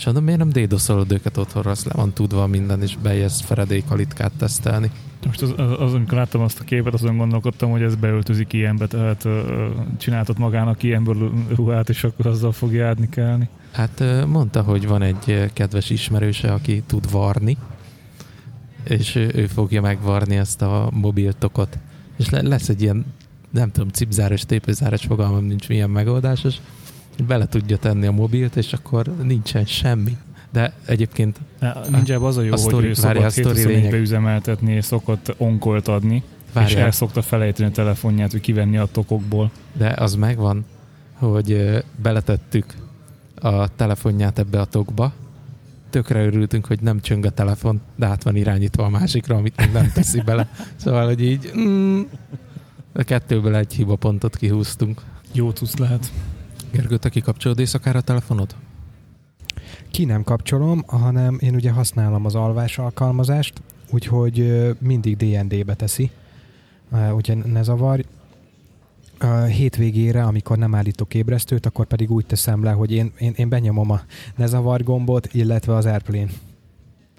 [0.00, 3.84] És mondom, miért nem dédoszolod őket otthonra, azt le van tudva minden, és bejössz Faraday
[3.88, 4.90] kalitkát tesztelni.
[5.26, 8.86] Most az, az, az, amikor láttam azt a képet, azon gondolkodtam, hogy ez beöltözik ilyenbe,
[8.86, 9.28] tehát
[9.98, 13.48] csináltat magának ilyenből ruhát, és akkor azzal fog járni kellni.
[13.72, 17.56] Hát mondta, hogy van egy kedves ismerőse, aki tud varni,
[18.84, 21.78] és ő, fogja megvarni ezt a mobiltokot.
[22.18, 23.04] És le, lesz egy ilyen,
[23.50, 26.56] nem tudom, cipzáros, tépőzáros fogalmam nincs milyen megoldásos,
[27.22, 30.16] bele tudja tenni a mobilt, és akkor nincsen semmi.
[30.52, 31.40] De egyébként...
[31.90, 33.92] Nincs az a jó, a hogy ő szokott lényeg...
[33.92, 36.78] üzemeltetni, és szokott onkolt adni, várjál.
[36.78, 39.50] és el szokta felejteni a telefonját, hogy kivenni a tokokból.
[39.72, 40.64] De az megvan,
[41.14, 42.74] hogy beletettük
[43.34, 45.12] a telefonját ebbe a tokba,
[45.90, 49.72] tökre örültünk, hogy nem csöng a telefon, de át van irányítva a másikra, amit még
[49.72, 50.48] nem teszi bele.
[50.76, 52.00] Szóval, hogy így mm,
[52.92, 55.02] a kettőből egy hibapontot kihúztunk.
[55.32, 56.12] Jó tudsz lehet.
[56.72, 58.54] Gergő, te kikapcsolod éjszakára a telefonod?
[59.90, 66.10] Ki nem kapcsolom, hanem én ugye használom az alvás alkalmazást, úgyhogy mindig DND-be teszi,
[67.14, 68.02] úgyhogy ne zavarj.
[69.18, 73.48] A hétvégére, amikor nem állítok ébresztőt, akkor pedig úgy teszem le, hogy én, én, én
[73.48, 74.00] benyomom a
[74.36, 76.30] ne zavar gombot, illetve az Airplane.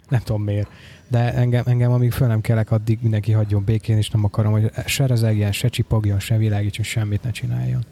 [0.10, 0.70] Nem tudom miért.
[1.08, 4.72] De engem, engem amíg föl nem kelek, addig mindenki hagyjon békén, és nem akarom, hogy
[4.86, 7.86] se rezegjen, se csipogjon, se világítson, semmit ne csináljon.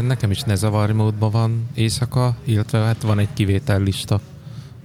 [0.00, 4.20] Nekem is ne zavarj módban van éjszaka, illetve hát van egy kivétellista,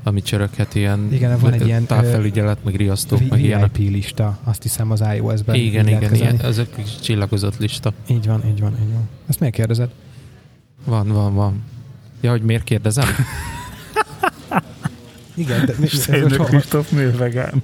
[0.04, 3.72] ami csöröghet ilyen igen, van egy ilyen távfelügyelet, meg riasztók, meg ilyen.
[3.78, 5.56] lista, azt hiszem az iOS-ben.
[5.56, 7.94] Igen, igen, ilyen, ez egy kis csillagozott lista.
[8.08, 9.10] Így van, így van, így van.
[9.28, 9.90] Ezt miért kérdezed?
[10.86, 11.64] Van, van, van.
[12.22, 13.08] Ja, hogy miért kérdezem?
[15.36, 15.74] igen, de...
[15.88, 17.64] Szerintem Kristóf miért vegán?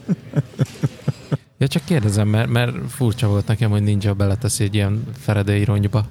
[1.58, 6.06] ja, csak kérdezem, mert, mert furcsa volt nekem, hogy ninja beleteszi egy ilyen Faraday ronyba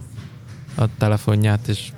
[0.74, 1.92] a telefonját, és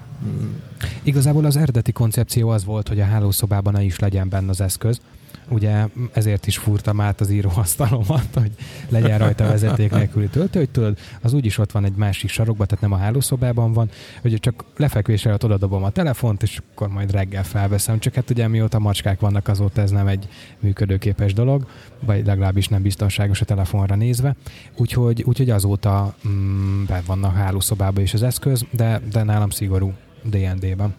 [1.03, 5.01] Igazából az eredeti koncepció az volt, hogy a hálószobában ne is legyen benne az eszköz,
[5.49, 8.51] ugye ezért is furtam át az íróasztalomat, hogy
[8.89, 12.83] legyen rajta vezeték nélküli töltő, hogy tudod, az úgyis ott van egy másik sarokban, tehát
[12.83, 13.91] nem a hálószobában van,
[14.23, 17.99] hogy csak lefekvés előtt oda dobom a telefont, és akkor majd reggel felveszem.
[17.99, 20.29] Csak hát ugye mióta macskák vannak, azóta ez nem egy
[20.61, 21.67] működőképes dolog,
[22.01, 24.37] vagy legalábbis nem biztonságos a telefonra nézve.
[24.77, 29.93] Úgyhogy, úgyhogy azóta mm, be van a hálószobában is az eszköz, de, de nálam szigorú
[30.23, 30.95] DND-ben.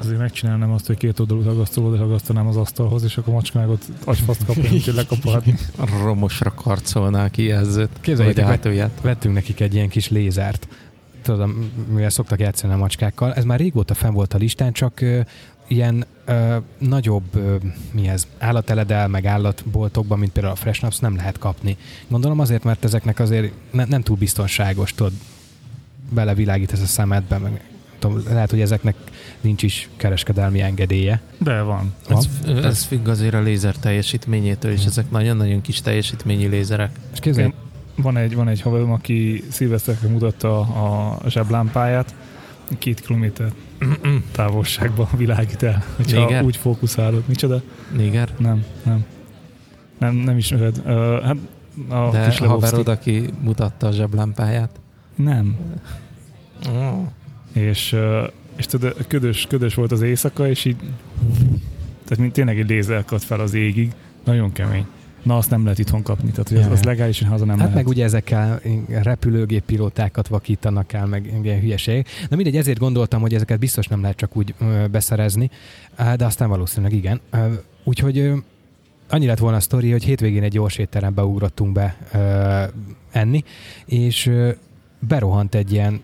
[0.00, 3.68] Azért megcsinálnám azt, hogy két oldalú ragasztóval ragasztanám az asztalhoz, és akkor a macska meg
[3.68, 5.54] ott agyfaszt kapja, hogy lekaphatni.
[6.02, 7.88] Romosra karcolnál ki jelzőt.
[8.00, 9.00] Képzeljétek, hátőját.
[9.02, 10.68] vettünk nekik egy ilyen kis lézert,
[11.22, 13.34] tudom, mivel szoktak játszani a macskákkal.
[13.34, 15.20] Ez már régóta fenn volt a listán, csak ö,
[15.66, 17.56] ilyen ö, nagyobb, ö,
[17.92, 21.76] mi ez, állateledel, meg állatboltokban, mint például a Fresh Naps nem lehet kapni.
[22.08, 25.12] Gondolom azért, mert ezeknek azért ne, nem túl biztonságos, tudod,
[26.10, 27.60] belevilágítasz a szemedbe, meg
[28.28, 28.94] lehet, hogy ezeknek
[29.40, 31.20] nincs is kereskedelmi engedélye.
[31.38, 31.94] De van.
[32.08, 32.28] Ez,
[32.62, 36.90] ez függ azért a lézer teljesítményétől, és ezek nagyon-nagyon kis teljesítményi lézerek.
[37.12, 37.52] És képzelj,
[37.96, 42.14] Van egy, van egy haverom, aki szilveszterre mutatta a zseblámpáját,
[42.78, 43.52] két kilométer
[44.32, 46.44] távolságban világít el, hogyha Néger?
[46.44, 47.22] úgy fókuszálod.
[47.26, 47.62] Micsoda?
[47.96, 48.28] Néger?
[48.38, 49.04] Nem, nem.
[49.98, 50.82] Nem, nem ismered.
[50.84, 51.36] Uh, hát
[51.88, 54.80] a De haverod, aki mutatta a zseblámpáját?
[55.14, 55.56] Nem.
[56.68, 57.06] Oh.
[57.52, 57.96] És,
[58.56, 60.76] és tudod, ködös, ködös volt az éjszaka, és így
[62.04, 63.92] tehát mint tényleg egy lézer akadt fel az égig.
[64.24, 64.86] Nagyon kemény.
[65.22, 67.74] Na, azt nem lehet itthon kapni, tehát hogy az, az legálisan haza nem Hát lehet.
[67.74, 72.06] meg ugye ezekkel repülőgép pilótákat vakítanak el, meg ilyen hülyeség.
[72.28, 74.54] Na mindegy, ezért gondoltam, hogy ezeket biztos nem lehet csak úgy
[74.90, 75.50] beszerezni,
[76.16, 77.20] de aztán valószínűleg igen.
[77.84, 78.32] Úgyhogy
[79.08, 82.62] annyi lett volna a sztori, hogy hétvégén egy gyors étterembe ugrottunk be ö,
[83.10, 83.44] enni,
[83.86, 84.50] és ö,
[84.98, 86.00] berohant egy ilyen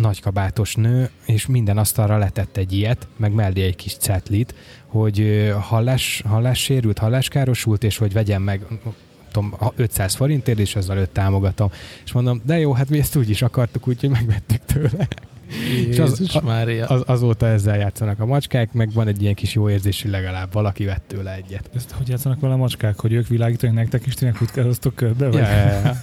[0.00, 4.54] nagykabátos nő, és minden asztalra letett egy ilyet, meg mellé egy kis cetlit,
[4.86, 8.60] hogy hallás, hallássérült, halláskárosult, és hogy vegyem meg
[9.32, 11.70] tudom, a 500 forintért, és ezzel őt támogatom.
[12.04, 15.08] És mondom, de jó, hát mi ezt úgy is akartuk, úgyhogy megvettük tőle.
[15.88, 16.86] És az- Jézus a- Mária.
[16.86, 20.52] Az, azóta ezzel játszanak a macskák, meg van egy ilyen kis jó érzés, hogy legalább
[20.52, 21.70] valaki vett tőle egyet.
[21.74, 25.24] Ezt hogy játszanak vele a macskák, hogy ők világítanak nektek, és meg futkároztok körbe?
[25.24, 25.40] Ja, Vagy?
[25.40, 25.96] ja, ja.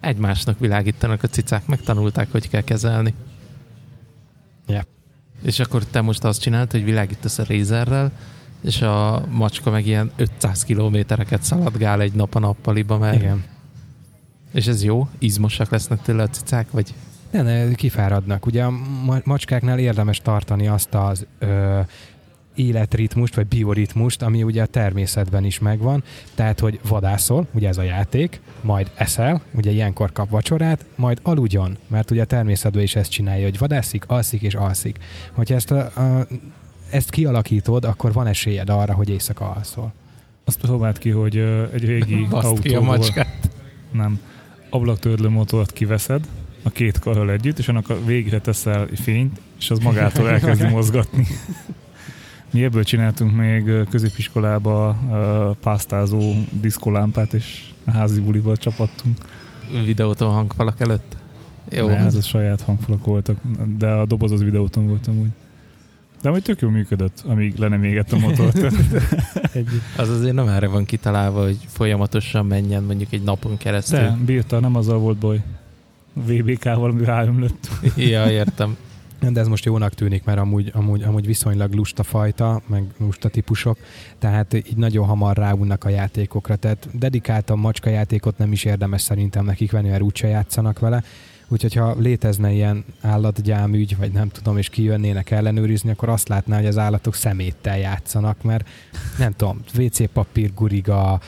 [0.00, 3.14] Egymásnak világítanak a cicák, megtanulták, hogy kell kezelni.
[4.66, 4.82] Ja.
[5.42, 8.12] És akkor te most azt csinálod, hogy világítasz a rézerrel,
[8.60, 13.20] és a macska meg ilyen 500 kilométereket szaladgál egy nap a nappaliba, mert...
[13.20, 13.44] Igen.
[14.52, 15.08] És ez jó?
[15.18, 16.94] Izmosak lesznek tőle a cicák, vagy
[17.30, 18.46] Ne, ne, kifáradnak.
[18.46, 18.70] Ugye a
[19.04, 21.80] ma- macskáknál érdemes tartani azt az ö,
[22.66, 26.02] életritmust, vagy bioritmust, ami ugye a természetben is megvan.
[26.34, 31.76] Tehát, hogy vadászol, ugye ez a játék, majd eszel, ugye ilyenkor kap vacsorát, majd aludjon,
[31.86, 34.98] mert ugye a természetben is ezt csinálja, hogy vadászik, alszik és alszik.
[35.32, 36.26] Hogyha ezt, a, a,
[36.90, 39.92] ezt kialakítod, akkor van esélyed arra, hogy éjszaka alszol.
[40.44, 41.36] Azt próbált ki, hogy
[41.72, 43.06] egy régi autóból,
[43.92, 44.20] nem,
[44.70, 46.26] ablaktörlő motort kiveszed,
[46.62, 51.26] a két karral együtt, és annak a végre teszel fényt, és az magától elkezdi mozgatni.
[52.52, 54.96] Mi ebből csináltunk még középiskolába
[55.60, 59.18] pásztázó diszkolámpát, és a házi buliból csapattunk.
[59.84, 61.16] Videóton hangfalak előtt.
[61.70, 63.36] Jó, Ne, ez a saját hangfalak voltak,
[63.78, 65.28] de a doboz az videóton volt amúgy.
[66.22, 68.52] De amúgy tök jól működött, amíg le nem égett a motor.
[69.52, 69.82] Együtt.
[69.96, 73.98] az azért nem erre van kitalálva, hogy folyamatosan menjen mondjuk egy napon keresztül.
[73.98, 75.40] De bírta, nem azzal volt baj.
[76.12, 77.68] VBK-val ráömlött.
[77.96, 78.76] Ja, értem.
[79.28, 83.78] De ez most jónak tűnik, mert amúgy, amúgy, amúgy viszonylag lusta fajta, meg lusta típusok,
[84.18, 89.44] tehát így nagyon hamar ráunnak a játékokra, tehát dedikáltan macska játékot nem is érdemes szerintem
[89.44, 91.02] nekik venni, mert úgyse játszanak vele.
[91.48, 96.66] Úgyhogy ha létezne ilyen állatgyámügy, vagy nem tudom, és kijönnének ellenőrizni, akkor azt látná, hogy
[96.66, 98.68] az állatok szeméttel játszanak, mert
[99.18, 101.20] nem tudom, WC papír, guriga,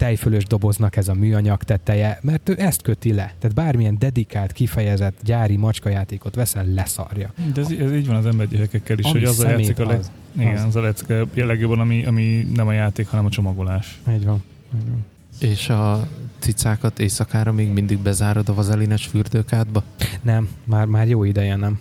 [0.00, 3.34] tejfölös doboznak ez a műanyag teteje, mert ő ezt köti le.
[3.38, 7.32] Tehát bármilyen dedikált, kifejezett gyári macskajátékot veszel, leszarja.
[7.54, 9.98] De ez, ez így van az embergyerekekkel is, Ami hogy azzal játszik a leg...
[9.98, 10.10] az.
[10.38, 10.64] Igen, az.
[10.64, 14.00] azzal játszik a legjobban, ami, ami nem a játék, hanem a csomagolás.
[14.10, 14.42] Így van.
[14.74, 15.04] Így van.
[15.38, 19.82] És a cicákat éjszakára még mindig bezárod a vazelines fürdőkádba?
[20.22, 21.78] Nem, már, már jó ideje nem.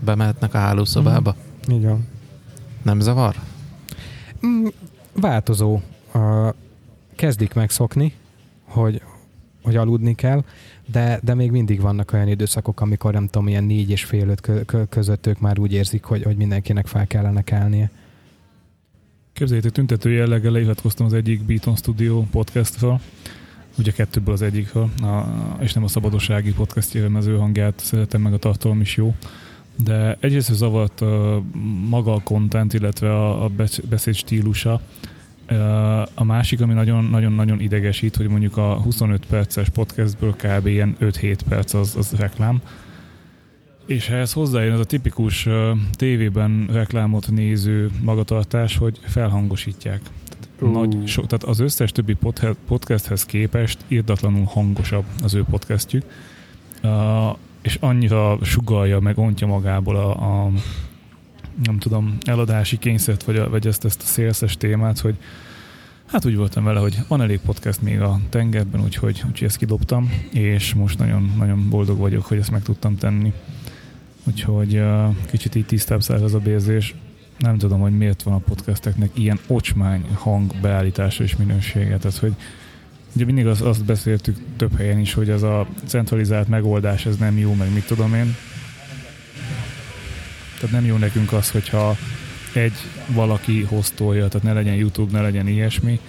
[0.00, 1.36] Bemehetnek a hálószobába?
[1.70, 2.06] Így van.
[2.82, 3.34] Nem zavar?
[4.46, 4.66] Mm,
[5.12, 5.80] változó.
[6.14, 6.48] Uh,
[7.14, 8.12] kezdik megszokni,
[8.64, 9.02] hogy,
[9.62, 10.44] hogy aludni kell,
[10.86, 14.40] de, de még mindig vannak olyan időszakok, amikor nem tudom, ilyen négy és fél öt
[14.40, 17.90] kö, kö, között ők már úgy érzik, hogy, hogy mindenkinek fel kellene kelnie.
[19.32, 23.00] Képzeljétek, tüntető jelleggel leiratkoztam az egyik Beaton Studio podcastról,
[23.78, 25.26] ugye kettőből az egyikről, a,
[25.60, 29.14] és nem a szabadossági podcastjére mezőhangját szeretem, meg a tartalom is jó.
[29.84, 31.42] De egyrészt zavart a
[31.88, 34.80] maga a content, illetve a, a besz- beszéd stílusa,
[36.14, 36.72] A másik, ami
[37.10, 40.66] nagyon-nagyon idegesít, hogy mondjuk a 25 perces podcastből kb.
[40.66, 42.62] ilyen 5-7 perc az, az reklám,
[43.86, 45.48] és ehhez hozzájön az a tipikus
[45.92, 50.00] tévében reklámot néző magatartás, hogy felhangosítják.
[50.60, 50.72] Uh.
[50.72, 52.16] Nagy, so, tehát az összes többi
[52.66, 56.04] podcasthez képest írdatlanul hangosabb az ő podcastjük,
[56.82, 56.90] uh,
[57.62, 60.50] és annyira sugalja, meg ontja magából a, a
[61.62, 65.14] nem tudom, eladási kényszert, vagy, vagy ezt, ezt a szélszes témát, hogy
[66.06, 70.12] hát úgy voltam vele, hogy van elég podcast még a tengerben, úgyhogy, úgyhogy ezt kidobtam,
[70.30, 73.32] és most nagyon, nagyon boldog vagyok, hogy ezt meg tudtam tenni.
[74.24, 76.94] Úgyhogy uh, kicsit így tisztább száz az a bérzés.
[77.38, 81.96] Nem tudom, hogy miért van a podcasteknek ilyen ocsmány hang beállítása és minősége.
[81.96, 82.34] Tehát, hogy
[83.14, 87.38] ugye mindig az, azt beszéltük több helyen is, hogy az a centralizált megoldás ez nem
[87.38, 88.34] jó, meg mit tudom én.
[90.64, 91.96] Tehát nem jó nekünk az, hogyha
[92.54, 92.72] egy
[93.08, 96.00] valaki hoztolja, tehát ne legyen YouTube, ne legyen ilyesmi,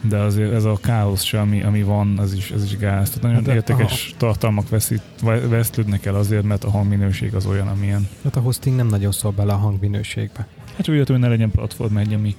[0.00, 3.08] de azért ez a káosz sem, ami, ami van, az is, ez is gáz.
[3.08, 4.16] Tehát nagyon hát értékes a...
[4.16, 5.02] tartalmak veszít,
[5.48, 8.08] vesztődnek el azért, mert a hangminőség az olyan, amilyen.
[8.24, 10.46] Hát a hosting nem nagyon szól bele a hangminőségbe.
[10.76, 12.36] Hát úgy hogy ne legyen platform egy, ami...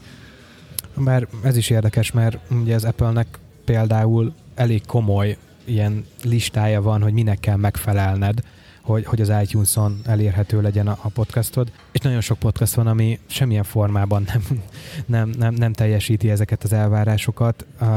[0.97, 7.13] Bár ez is érdekes, mert ugye az Apple-nek például elég komoly ilyen listája van, hogy
[7.13, 8.43] minek kell megfelelned,
[8.85, 11.71] hogy, hogy az iTunes-on elérhető legyen a, a podcastod.
[11.91, 14.41] És nagyon sok podcast van, ami semmilyen formában nem,
[15.05, 17.65] nem, nem, nem teljesíti ezeket az elvárásokat.
[17.81, 17.87] Uh,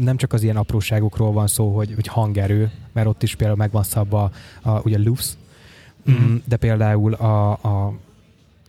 [0.00, 3.82] nem csak az ilyen apróságokról van szó, hogy, hogy hangerő, mert ott is például megvan
[3.82, 4.30] szabva
[4.62, 5.32] a, a, ugye loops,
[6.10, 6.36] mm-hmm.
[6.44, 7.94] de például a, a,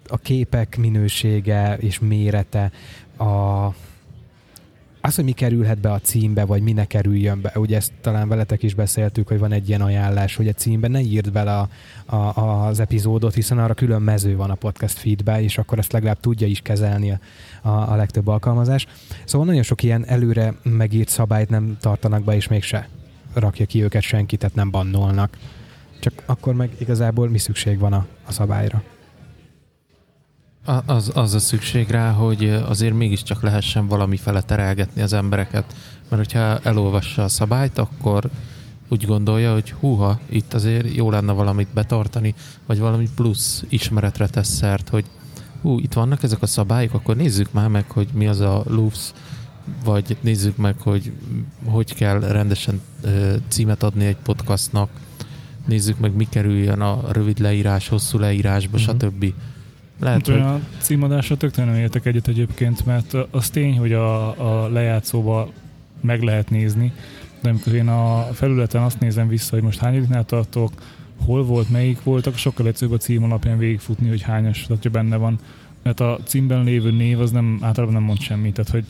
[0.08, 2.72] a képek minősége és mérete,
[3.18, 3.66] a,
[5.06, 8.28] az, hogy mi kerülhet be a címbe, vagy mi ne kerüljön be, ugye ezt talán
[8.28, 11.70] veletek is beszéltük, hogy van egy ilyen ajánlás, hogy a címbe ne írd bele a,
[12.16, 16.20] a, az epizódot, hiszen arra külön mező van a podcast feedbe, és akkor ezt legalább
[16.20, 17.20] tudja is kezelni a,
[17.70, 18.88] a, a legtöbb alkalmazás.
[19.26, 22.90] Szóval nagyon sok ilyen előre megírt szabályt nem tartanak be, és mégse
[23.34, 25.38] rakja ki őket senki, tehát nem bannolnak.
[26.00, 28.84] Csak akkor meg igazából mi szükség van a, a szabályra?
[30.86, 35.76] Az, az a szükség rá, hogy azért mégiscsak lehessen valami fele terelgetni az embereket.
[36.10, 38.30] Mert hogyha elolvassa a szabályt, akkor
[38.90, 42.34] úgy gondolja, hogy húha, itt azért jó lenne valamit betartani,
[42.66, 45.06] vagy valami plusz ismeretre tesz szert, hogy
[45.62, 49.12] hú, itt vannak ezek a szabályok, akkor nézzük már meg, hogy mi az a LUFS,
[49.84, 51.12] vagy nézzük meg, hogy
[51.66, 54.90] hogy kell rendesen ö, címet adni egy podcastnak,
[55.66, 58.96] nézzük meg, mi kerüljön a rövid leírás, hosszú leírásba, uh-huh.
[58.96, 59.34] stb.
[60.00, 60.46] Lehet, hát, hogy...
[60.46, 64.28] A címadásra tök nem értek egyet egyébként, mert az tény, hogy a,
[64.64, 65.52] a lejátszóba
[66.02, 66.94] meg lehet nézni,
[67.42, 70.72] de amikor én a felületen azt nézem vissza, hogy most hányadiknál tartok,
[71.26, 75.40] hol volt, melyik voltak, sokkal egyszerűbb a cím alapján végigfutni, hogy hányas statja benne van.
[75.84, 78.86] Mert a címben lévő név az nem, általában nem mond semmit, tehát hogy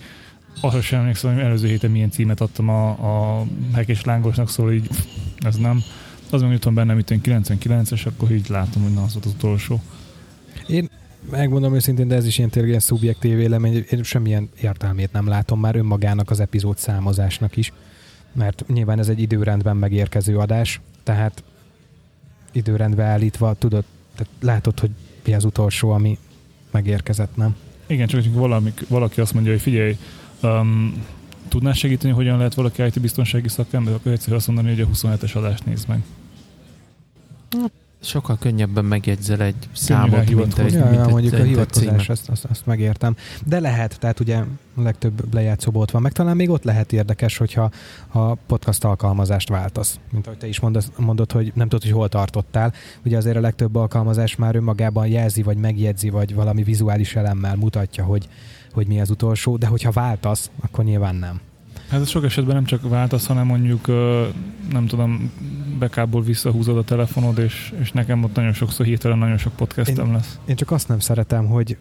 [0.62, 4.90] arra sem emlékszem, hogy előző héten milyen címet adtam a, a hekés lángosnak, szóval így
[5.38, 5.82] ez nem.
[6.32, 9.82] Az meg jutom benne, mint 99-es, akkor így látom, hogy na, az volt az utolsó.
[10.68, 10.90] Én
[11.30, 15.60] megmondom őszintén, de ez is ilyen tényleg ilyen szubjektív vélemény, én semmilyen értelmét nem látom
[15.60, 17.74] már önmagának az epizód számozásnak is,
[18.34, 21.44] mert nyilván ez egy időrendben megérkező adás, tehát
[22.52, 23.84] időrendbe állítva tudod,
[24.16, 24.90] tehát látod, hogy
[25.26, 26.18] mi az utolsó, ami
[26.72, 27.56] megérkezett, nem?
[27.88, 29.98] Igen, csak valami, valaki azt mondja, hogy figyelj,
[30.42, 31.04] um,
[31.48, 35.36] tudnál segíteni, hogyan lehet valaki IT biztonsági szakember, akkor egyszerűen azt mondani, hogy a 27-es
[35.36, 36.04] adást nézd meg.
[38.06, 42.30] Sokkal könnyebben megjegyzel egy számot, mint egy, ja, mint ja, mondjuk egy, a hivatkozás, azt,
[42.30, 43.16] azt, azt megértem.
[43.46, 44.38] De lehet, tehát ugye
[44.76, 47.72] a legtöbb lejátszóban ott van, meg talán még ott lehet érdekes, hogyha
[48.12, 50.00] a podcast alkalmazást váltasz.
[50.12, 52.74] Mint ahogy te is mondod, mondod, hogy nem tudod, hogy hol tartottál.
[53.06, 58.04] Ugye azért a legtöbb alkalmazás már önmagában jelzi, vagy megjegyzi, vagy valami vizuális elemmel mutatja,
[58.04, 58.28] hogy,
[58.72, 61.42] hogy mi az utolsó, de hogyha váltasz, akkor nyilván nem.
[61.88, 63.88] Hát ez sok esetben nem csak váltasz, hanem mondjuk
[64.72, 65.32] nem tudom,
[65.80, 70.12] bekából visszahúzod a telefonod, és, és nekem ott nagyon sokszor hirtelen nagyon sok podcastem én,
[70.12, 70.40] lesz.
[70.46, 71.78] Én csak azt nem szeretem, hogy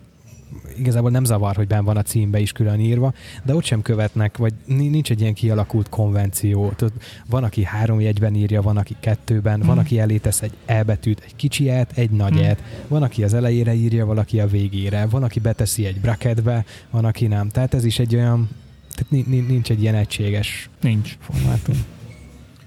[0.76, 3.12] igazából nem zavar, hogy benn van a címbe is külön írva,
[3.44, 6.72] de ott sem követnek, vagy nincs egy ilyen kialakult konvenció.
[6.76, 6.92] Tudod,
[7.26, 9.66] van, aki három jegyben írja, van, aki kettőben, hmm.
[9.66, 12.44] van, aki elé tesz egy E betűt, egy kicsi et, egy nagy hmm.
[12.44, 17.05] et, van, aki az elejére írja, valaki a végére, van, aki beteszi egy bracketbe, van,
[17.05, 17.48] aki nem.
[17.48, 18.48] Tehát ez is egy olyan
[18.95, 21.16] tehát nincs egy ilyen egységes nincs.
[21.20, 21.84] formátum.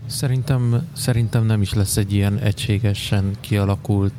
[0.05, 4.13] Szerintem, szerintem nem is lesz egy ilyen egységesen kialakult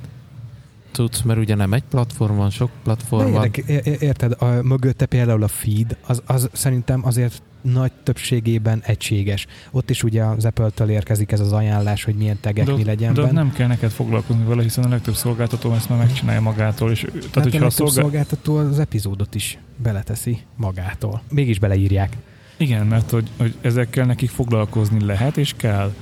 [0.93, 3.51] tudsz, mert ugye nem egy platform van, sok platform van.
[3.83, 9.47] Érted, a, mögötte például a feed, az, az szerintem azért nagy többségében egységes.
[9.71, 13.15] Ott is ugye az Apple-től érkezik ez az ajánlás, hogy milyen tegek de, mi legyen
[13.15, 13.33] de benne.
[13.33, 16.91] nem kell neked foglalkozni vele, hiszen a legtöbb szolgáltató ezt már megcsinálja magától.
[16.91, 18.03] És, tehát, Tehát hogyha a a szolgál...
[18.03, 21.23] szolgáltató az epizódot is beleteszi magától.
[21.31, 22.17] Mégis beleírják.
[22.57, 25.95] Igen, mert hogy, hogy ezekkel nekik foglalkozni lehet, és kell.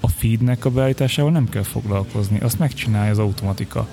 [0.00, 3.88] A feednek a beállításával nem kell foglalkozni, azt megcsinálja az automatika.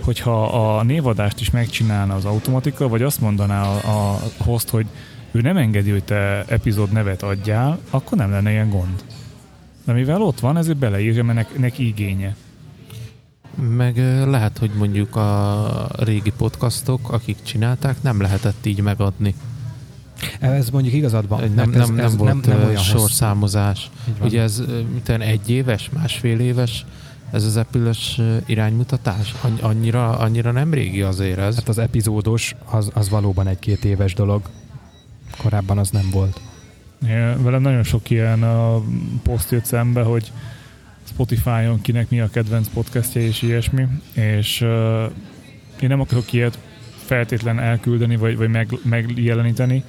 [0.00, 0.44] Hogyha
[0.76, 4.86] a névadást is megcsinálna az automatika, vagy azt mondaná a, a host, hogy
[5.32, 9.04] ő nem engedi, hogy te epizód nevet adjál, akkor nem lenne ilyen gond.
[9.84, 12.36] De mivel ott van, ezért beleírja, mert nek, neki igénye.
[13.76, 13.96] Meg
[14.26, 19.34] lehet, hogy mondjuk a régi podcastok, akik csinálták, nem lehetett így megadni.
[20.40, 21.40] Ez mondjuk igazad van.
[21.40, 23.90] nem, nem, ez, nem, ez volt nem, nem olyan sorszámozás.
[24.22, 26.84] Ugye ez ö, mit olyan, egy éves, másfél éves,
[27.30, 29.34] ez az Apple-ös ö, iránymutatás?
[29.40, 31.54] Anny- Annyira, annyira nem régi azért ez.
[31.54, 34.42] Hát az epizódos az, az valóban egy-két éves dolog.
[35.38, 36.40] Korábban az nem volt.
[37.06, 38.82] Ja, velem nagyon sok ilyen uh,
[39.22, 40.32] poszt jött szembe, hogy
[41.08, 45.10] Spotify-on kinek mi a kedvenc podcastja és ilyesmi, és uh,
[45.80, 46.58] én nem akarok ilyet
[47.04, 49.84] feltétlen elküldeni, vagy, vagy meg, megjeleníteni,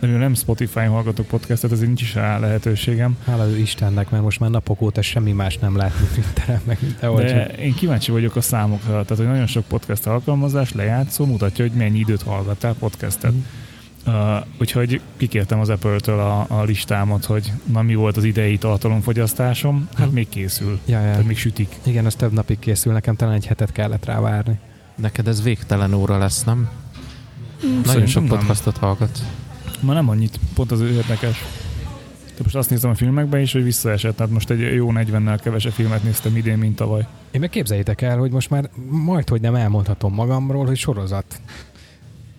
[0.00, 3.16] de mivel nem Spotify-on hallgatok podcastet, ezért nincs is rá lehetőségem.
[3.26, 7.22] Hála ő Istennek, mert most már napok óta semmi más nem látni Twitteren, meg mindenhol.
[7.22, 11.64] De csak- én kíváncsi vagyok a számokra, tehát hogy nagyon sok podcast alkalmazás lejátszó mutatja,
[11.64, 13.32] hogy mennyi időt hallgattál podcastet.
[14.06, 14.12] Uh,
[14.60, 20.06] úgyhogy kikértem az Apple-től a, a listámat, hogy na mi volt az idei tartalomfogyasztásom, hát
[20.06, 20.14] Mhm.
[20.14, 21.10] még készül, Ja, ja.
[21.10, 21.76] tehát még sütik.
[21.82, 24.58] Igen, az több napig készül, nekem talán egy hetet kellett rá várni.
[24.96, 26.68] Neked ez végtelen óra lesz, nem?
[27.62, 28.38] Nagyon Szerintem sok nem.
[28.38, 29.22] podcastot hallgatsz.
[29.80, 31.44] Ma nem annyit, pont az érdekes.
[32.36, 35.72] De most azt néztem a filmekben is, hogy visszaesett, tehát most egy jó 40-nel kevesebb
[35.72, 37.06] filmet néztem idén, mint tavaly.
[37.30, 41.40] Én meg képzeljétek el, hogy most már majd, hogy nem elmondhatom magamról, hogy sorozat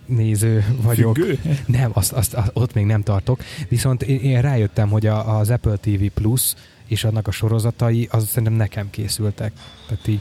[0.06, 1.14] néző vagyok.
[1.16, 1.38] Függő?
[1.66, 3.40] Nem, azt, azt, azt, ott még nem tartok.
[3.68, 6.54] Viszont én, én rájöttem, hogy a, az Apple TV Plus
[6.86, 9.52] és annak a sorozatai, az szerintem nekem készültek.
[9.88, 10.20] Tehát így,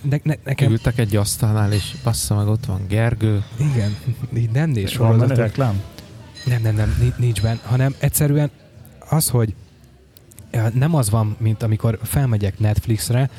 [0.00, 3.44] ne, ne, nekem, Ültek egy asztalnál, és bassza meg, ott van Gergő.
[3.58, 3.96] igen,
[4.36, 5.36] így nem néz Van benne sorozatot.
[5.36, 5.82] reklám?
[6.44, 8.50] Nem, nem, nem, ni- nincs benne, hanem egyszerűen
[9.08, 9.54] az, hogy
[10.72, 13.30] nem az van, mint amikor felmegyek Netflixre,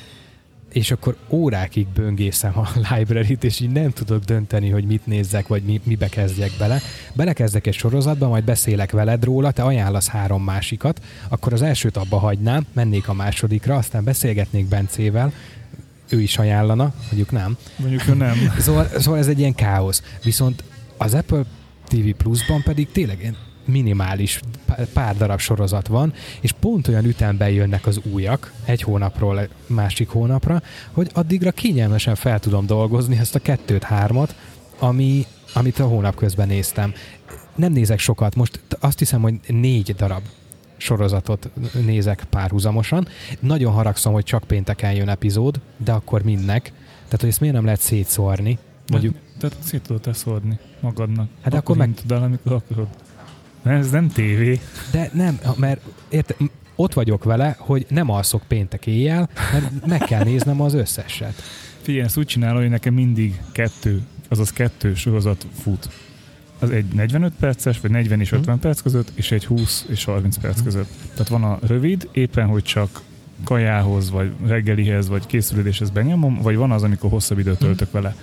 [0.76, 5.64] és akkor órákig böngészem a library-t, és így nem tudok dönteni, hogy mit nézzek, vagy
[5.64, 6.82] mi, mibe kezdjek bele.
[7.14, 12.18] Belekezdek egy sorozatba, majd beszélek veled róla, te ajánlasz három másikat, akkor az elsőt abba
[12.18, 15.34] hagynám, mennék a másodikra, aztán beszélgetnék Bencével,
[16.10, 18.36] ő is ajánlana, mondjuk nem, Mondjuk ő nem.
[18.60, 20.04] Szóval, szóval ez egy ilyen káosz.
[20.24, 20.64] Viszont
[20.98, 21.44] az Apple
[21.88, 24.40] TV Plus-ban pedig tényleg ilyen minimális
[24.94, 30.62] pár- darab sorozat van, és pont olyan ütemben jönnek az újak, egy hónapról másik hónapra,
[30.92, 34.36] hogy addigra kényelmesen fel tudom dolgozni ezt a kettőt, hármat,
[34.80, 36.94] ami, amit a hónap közben néztem.
[37.56, 40.22] Nem nézek sokat, most azt hiszem, hogy négy darab
[40.78, 41.50] sorozatot
[41.86, 43.08] nézek párhuzamosan.
[43.40, 46.62] Nagyon haragszom, hogy csak pénteken jön epizód, de akkor mindnek.
[47.04, 48.58] Tehát, hogy ezt miért nem lehet szétszórni?
[48.88, 51.28] Mondjuk, Tehát szét tudod szórni magadnak.
[51.42, 52.88] Hát de akkor meg- intod el, amikor akarod.
[53.66, 54.60] Ez nem tévé.
[54.92, 56.36] de nem, mert érte,
[56.76, 61.42] ott vagyok vele, hogy nem alszok péntek éjjel, mert meg kell néznem az összeset.
[61.82, 65.90] Figyelj, ezt úgy csinálom, hogy nekem mindig kettő, azaz kettő sorozat fut.
[66.60, 70.38] Az egy 45 perces, vagy 40 és 50 perc között, és egy 20 és 30
[70.38, 70.90] perc között.
[71.12, 73.02] Tehát van a rövid, éppen hogy csak
[73.44, 78.16] kajához, vagy reggelihez, vagy készülődéshez benyomom, vagy van az, amikor hosszabb időt töltök vele.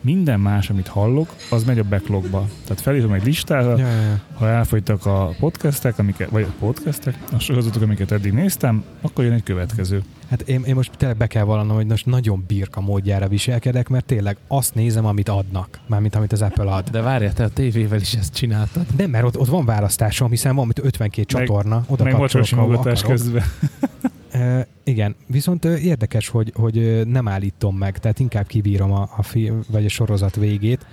[0.00, 2.48] Minden más, amit hallok, az megy a backlogba.
[2.64, 4.20] Tehát felírom egy listára, Ja, ja, ja.
[4.34, 9.32] ha elfogytak a podcastek, amiket, vagy a podcastek, a sorozatok, amiket eddig néztem, akkor jön
[9.32, 10.02] egy következő.
[10.30, 14.04] Hát én, én most tényleg be kell vallanom, hogy most nagyon birka módjára viselkedek, mert
[14.04, 15.78] tényleg azt nézem, amit adnak.
[15.86, 16.88] Mármint amit az Apple ad.
[16.90, 18.86] De várjál, te a tévével is ezt csináltad.
[18.96, 23.00] Nem, mert ott, ott van választásom, hiszen van mit 52 Meg- csatorna, oda Meg akarok.
[23.06, 23.42] közben.
[24.38, 29.60] E, igen, viszont érdekes, hogy, hogy nem állítom meg, tehát inkább kibírom a, a film,
[29.70, 30.86] vagy a sorozat végét,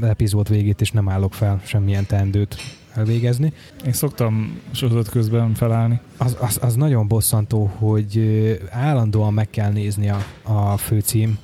[0.00, 2.56] epizód végét, és nem állok fel semmilyen teendőt
[2.94, 3.52] elvégezni.
[3.86, 6.00] Én szoktam sorozat közben felállni.
[6.16, 8.20] Az, az, az nagyon bosszantó, hogy
[8.70, 11.38] állandóan meg kell nézni a, a főcím,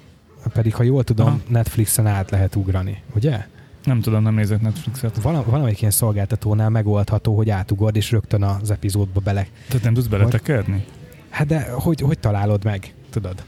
[0.52, 1.38] pedig ha jól tudom, Aha.
[1.48, 3.46] Netflixen át lehet ugrani, ugye?
[3.84, 5.22] Nem tudom, nem nézek Netflixet.
[5.22, 10.06] Vala, valamelyik ilyen szolgáltatónál megoldható, hogy átugord, és rögtön az epizódba bele Tehát nem tudsz
[10.06, 10.84] beletekerni?
[11.30, 13.44] Hát de hogy, hogy találod meg, tudod?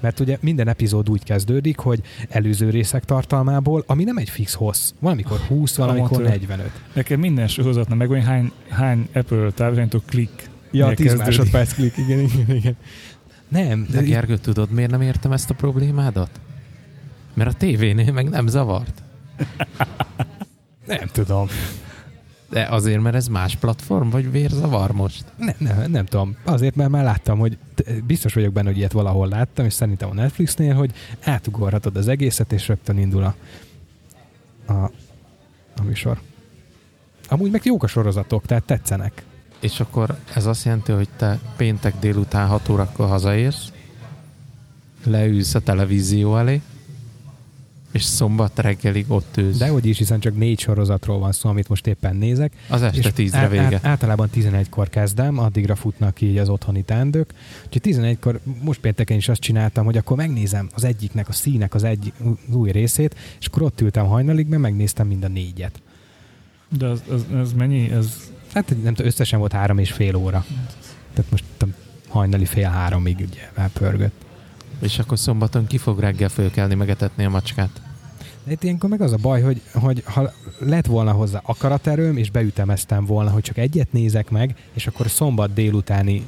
[0.00, 4.92] Mert ugye minden epizód úgy kezdődik, hogy előző részek tartalmából, ami nem egy fix hossz.
[4.98, 6.28] Valamikor 20, valamikor Amatőr.
[6.28, 6.70] 45.
[6.92, 10.50] Nekem minden sorozatnak meg olyan hány, hány Apple távirányító klik.
[10.70, 11.26] Ja, Mire 10 kezdődik.
[11.36, 12.76] másodperc klik, igen, igen, igen.
[13.48, 16.30] Nem, De de Gergő, tudod, miért nem értem ezt a problémádat?
[17.34, 19.02] Mert a tévénél meg nem zavart.
[20.86, 21.46] nem tudom.
[22.52, 25.24] De azért, mert ez más platform, vagy vérzavar most?
[25.36, 26.36] Ne, ne, nem tudom.
[26.44, 27.58] Azért, mert már láttam, hogy
[28.06, 30.92] biztos vagyok benne, hogy ilyet valahol láttam, és szerintem a Netflixnél, hogy
[31.24, 33.34] átugorhatod az egészet, és rögtön indul a,
[34.72, 34.90] a,
[35.76, 36.20] a műsor.
[37.28, 39.24] Amúgy meg jók a sorozatok, tehát tetszenek.
[39.60, 43.72] És akkor ez azt jelenti, hogy te péntek délután 6 órakor hazaérsz,
[45.04, 46.60] leülsz a televízió elé,
[47.92, 49.56] és szombat reggelig ott ülsz.
[49.58, 52.52] De hogy is, hiszen csak négy sorozatról van szó, amit most éppen nézek.
[52.68, 53.62] Az este És tízre vége.
[53.64, 57.34] át- általában 11-kor kezdem, addigra futnak így az otthoni teendők.
[57.66, 61.82] Úgyhogy 11-kor, most pénteken is azt csináltam, hogy akkor megnézem az egyiknek, a színek az
[61.84, 62.14] egyik
[62.48, 65.82] az új részét, és akkor ott ültem hajnalig, mert megnéztem mind a négyet.
[66.78, 67.90] De az, az, ez mennyi?
[67.90, 70.44] Ez Hát nem tudom, összesen volt három és fél óra.
[71.14, 71.74] Tehát most tudom,
[72.08, 74.24] hajnali fél háromig ugye elpörgött.
[74.80, 77.81] És akkor szombaton ki fog reggel fölkelni, megetetni a macskát.
[78.44, 82.30] De itt ilyenkor meg az a baj, hogy, hogy ha lett volna hozzá akaraterőm, és
[82.30, 86.22] beütemeztem volna, hogy csak egyet nézek meg, és akkor szombat délutáni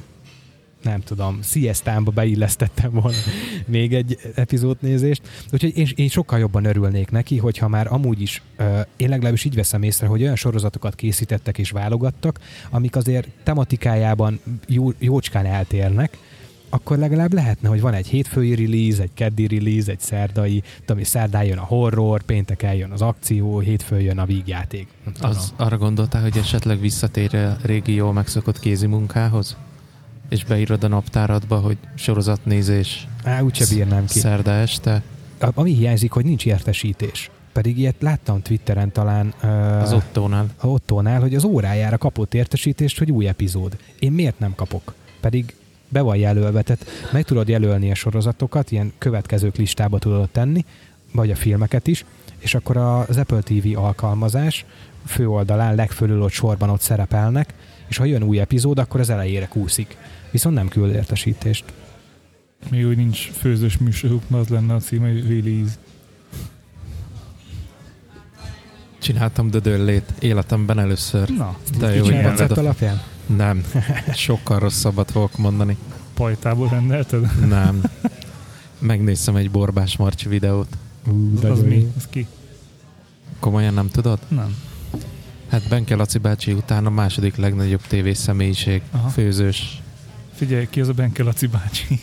[0.85, 3.17] nem tudom, siestámba beillesztettem volna
[3.65, 5.21] még egy epizódnézést.
[5.51, 9.55] Úgyhogy én, én sokkal jobban örülnék neki, hogyha már amúgy is, ö, én legalábbis így
[9.55, 12.39] veszem észre, hogy olyan sorozatokat készítettek és válogattak,
[12.69, 16.17] amik azért tematikájában jó, jócskán eltérnek,
[16.75, 21.43] akkor legalább lehetne, hogy van egy hétfői release, egy keddi release, egy szerdai, tudom, szerdán
[21.43, 24.87] jön a horror, pénteken jön az akció, hétfőn jön a vígjáték.
[25.21, 29.57] Az arra gondoltál, hogy esetleg visszatér a régi jól megszokott kézi munkához?
[30.29, 34.19] És beírod a naptáradba, hogy sorozatnézés Á, úgyse bírnám ki.
[34.19, 35.01] szerda este,
[35.39, 37.29] A- Ami hiányzik, hogy nincs értesítés.
[37.53, 40.45] Pedig ilyet láttam Twitteren talán uh, az Ottónál.
[40.57, 43.77] a Ottónál, hogy az órájára kapott értesítést, hogy új epizód.
[43.99, 44.93] Én miért nem kapok?
[45.21, 45.55] Pedig
[45.95, 50.65] be van jelölve, tehát meg tudod jelölni a sorozatokat, ilyen következők listába tudod tenni,
[51.11, 52.05] vagy a filmeket is,
[52.37, 54.65] és akkor az Apple TV alkalmazás
[55.05, 57.53] főoldalán legfölül ott sorban ott szerepelnek,
[57.87, 59.97] és ha jön új epizód, akkor az elejére kúszik.
[60.31, 61.63] Viszont nem küld értesítést.
[62.69, 65.73] még úgy nincs főzős műsoruk, az lenne a címe, hogy release.
[68.99, 71.29] Csináltam dödöllét életemben először.
[71.29, 73.01] Na, De jó, hogy alapján?
[73.25, 73.63] Nem,
[74.13, 75.77] sokkal rosszabbat fogok mondani.
[76.13, 77.39] pajtából rendelted?
[77.47, 77.81] Nem.
[78.79, 80.77] Megnéztem egy Borbás Marcsi videót.
[81.07, 81.65] Ú, de az jó.
[81.65, 81.91] mi?
[81.97, 82.27] Az ki?
[83.39, 84.19] Komolyan nem tudod?
[84.27, 84.55] Nem.
[85.49, 89.07] Hát Benke Laci bácsi után a második legnagyobb tévés személyiség, Aha.
[89.09, 89.81] főzős.
[90.33, 91.99] Figyelj, ki az a Benke Laci bácsi?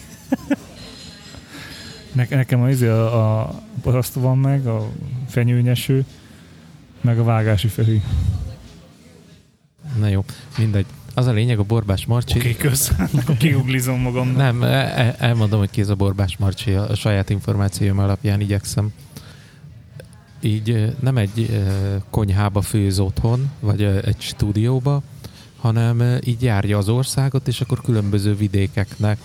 [2.13, 4.89] ne, nekem az izé a, a paraszt van meg, a
[5.29, 6.05] fenyőnyeső,
[7.01, 8.03] meg a vágási Feri.
[9.99, 10.25] Na jó,
[10.59, 10.87] mindegy.
[11.15, 12.39] Az a lényeg, a Borbás Marcsi.
[12.39, 12.93] Oké, okay, kösz.
[13.21, 14.29] Akkor kiguglizom magam.
[14.29, 18.93] Nem, e- e- elmondom, hogy ki ez a Borbás Marcsi, a saját információim alapján igyekszem.
[20.41, 21.63] Így ö, nem egy
[22.11, 25.03] konyhába főz otthon, vagy egy stúdióba,
[25.57, 29.19] hanem így járja az országot, és akkor különböző vidékeknek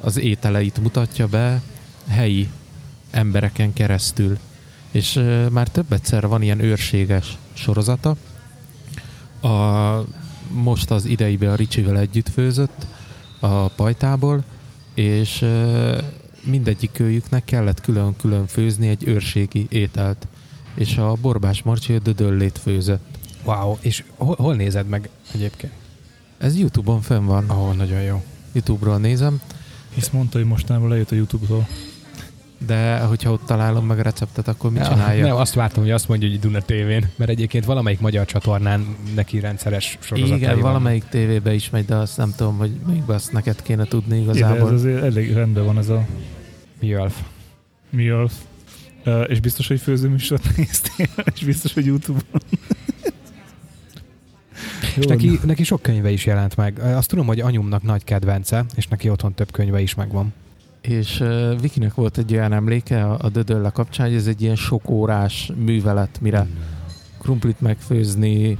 [0.00, 1.62] az ételeit mutatja be
[2.08, 2.48] helyi
[3.10, 4.38] embereken keresztül.
[4.90, 8.16] És már több egyszer van ilyen őrséges sorozata.
[9.40, 9.48] A,
[10.50, 12.86] most az ideibe a Ricsivel együtt főzött
[13.40, 14.44] a pajtából,
[14.94, 15.44] és
[16.44, 20.26] mindegyik őjüknek kellett külön-külön főzni egy őrségi ételt.
[20.74, 23.04] És a Borbás Marcsi a dödöllét főzött.
[23.44, 25.72] Wow, és hol, hol nézed meg egyébként?
[26.38, 27.44] Ez Youtube-on fönn van.
[27.48, 28.22] Ahol nagyon jó.
[28.52, 29.40] Youtube-ról nézem,
[29.94, 31.66] Hisz mondta, hogy mostanában lejött a Youtube-tól.
[32.66, 35.26] De hogyha ott találom meg a receptet, akkor mit Ja, csinálja?
[35.26, 39.40] Nem, azt vártam, hogy azt mondja, hogy Duna tévén, mert egyébként valamelyik magyar csatornán neki
[39.40, 40.62] rendszeres sorozatai Igen, van.
[40.62, 44.28] valamelyik tévébe is megy, de azt nem tudom, hogy melyikbe azt neked kéne tudni Igen,
[44.30, 44.72] ez igazából.
[44.72, 46.06] azért elég rendben van ez a
[46.80, 47.14] Mjölf.
[47.90, 48.32] Mjölf.
[49.06, 52.40] Uh, és biztos, hogy főzőműsort néztél, és biztos, hogy Youtube-on.
[54.96, 56.78] És neki, neki sok könyve is jelent meg.
[56.78, 60.32] Azt tudom, hogy anyumnak nagy kedvence, és neki otthon több könyve is megvan.
[60.88, 64.56] És uh, Vikinek volt egy olyan emléke a, a Dödölle kapcsán, hogy ez egy ilyen
[64.56, 66.46] sok órás művelet, mire
[67.18, 68.58] krumplit megfőzni,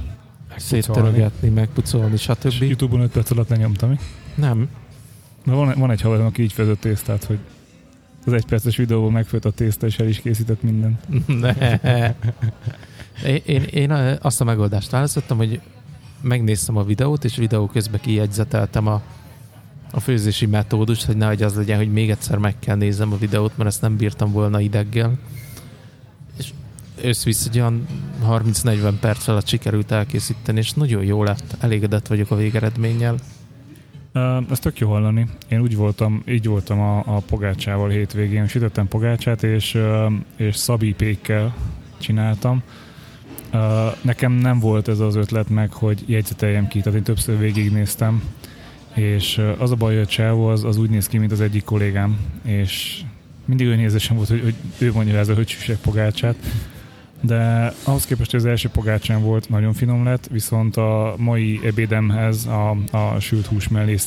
[0.57, 2.63] széttörögetni, megpucolni, És stb.
[2.63, 3.97] Youtube-on 5 perc alatt lenyomtam, mi?
[4.35, 4.69] Nem.
[5.43, 7.39] Na van, van egy haverom, aki így főzött tésztát, hogy
[8.25, 11.07] az egy perces videóban megfőtt a tészta, és el is készített mindent.
[11.41, 11.53] Ne.
[13.25, 15.61] Én, én, én azt a megoldást választottam, hogy
[16.21, 19.01] megnéztem a videót, és videó közben kijegyzeteltem a,
[19.95, 23.57] a főzési metódust, hogy nehogy az legyen, hogy még egyszer meg kell néznem a videót,
[23.57, 25.13] mert ezt nem bírtam volna ideggel.
[26.37, 26.49] És
[27.01, 27.87] összvisz egy olyan
[28.27, 31.55] 30-40 perc alatt sikerült elkészíteni, és nagyon jó lett.
[31.59, 33.15] Elégedett vagyok a végeredménnyel.
[34.49, 35.27] Ez tök jó hallani.
[35.49, 38.47] Én úgy voltam, így voltam a, a pogácsával hétvégén.
[38.47, 39.77] Sütöttem pogácsát, és,
[40.35, 41.55] és szabi pékkel
[41.97, 42.63] csináltam.
[44.01, 48.23] Nekem nem volt ez az ötlet meg, hogy jegyzeteljem ki, tehát én többször végignéztem,
[48.95, 51.63] és az a baj, hogy a csávó az, az úgy néz ki, mint az egyik
[51.63, 53.01] kollégám, és
[53.45, 56.35] mindig olyan érzésem volt, hogy, hogy ő mondja ez a höcsűsek pogácsát,
[57.21, 62.45] de ahhoz képest, hogy az első pogácsán volt, nagyon finom lett, viszont a mai ebédemhez
[62.45, 63.97] a, a sült hús mellé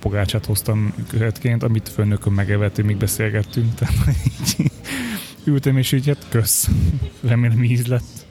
[0.00, 3.74] pogácsát hoztam követként, amit főnökön megevett, míg beszélgettünk.
[3.78, 4.70] Tehát így
[5.44, 6.70] ültem, és így hát kösz.
[7.20, 8.25] Remélem íz lett.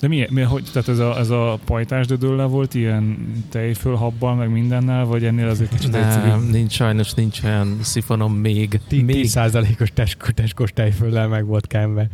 [0.00, 3.16] De mi, mi hogy, tehát ez a, ez a pajtás dödöllel volt ilyen
[3.48, 6.50] tejfölhabbal, meg mindennel, vagy ennél azért kicsit Nem, egyszerűbb?
[6.50, 8.80] nincs sajnos, nincs olyan szifonom még.
[8.90, 12.08] 10%-os teskos, teskos tejföllel meg volt kenve.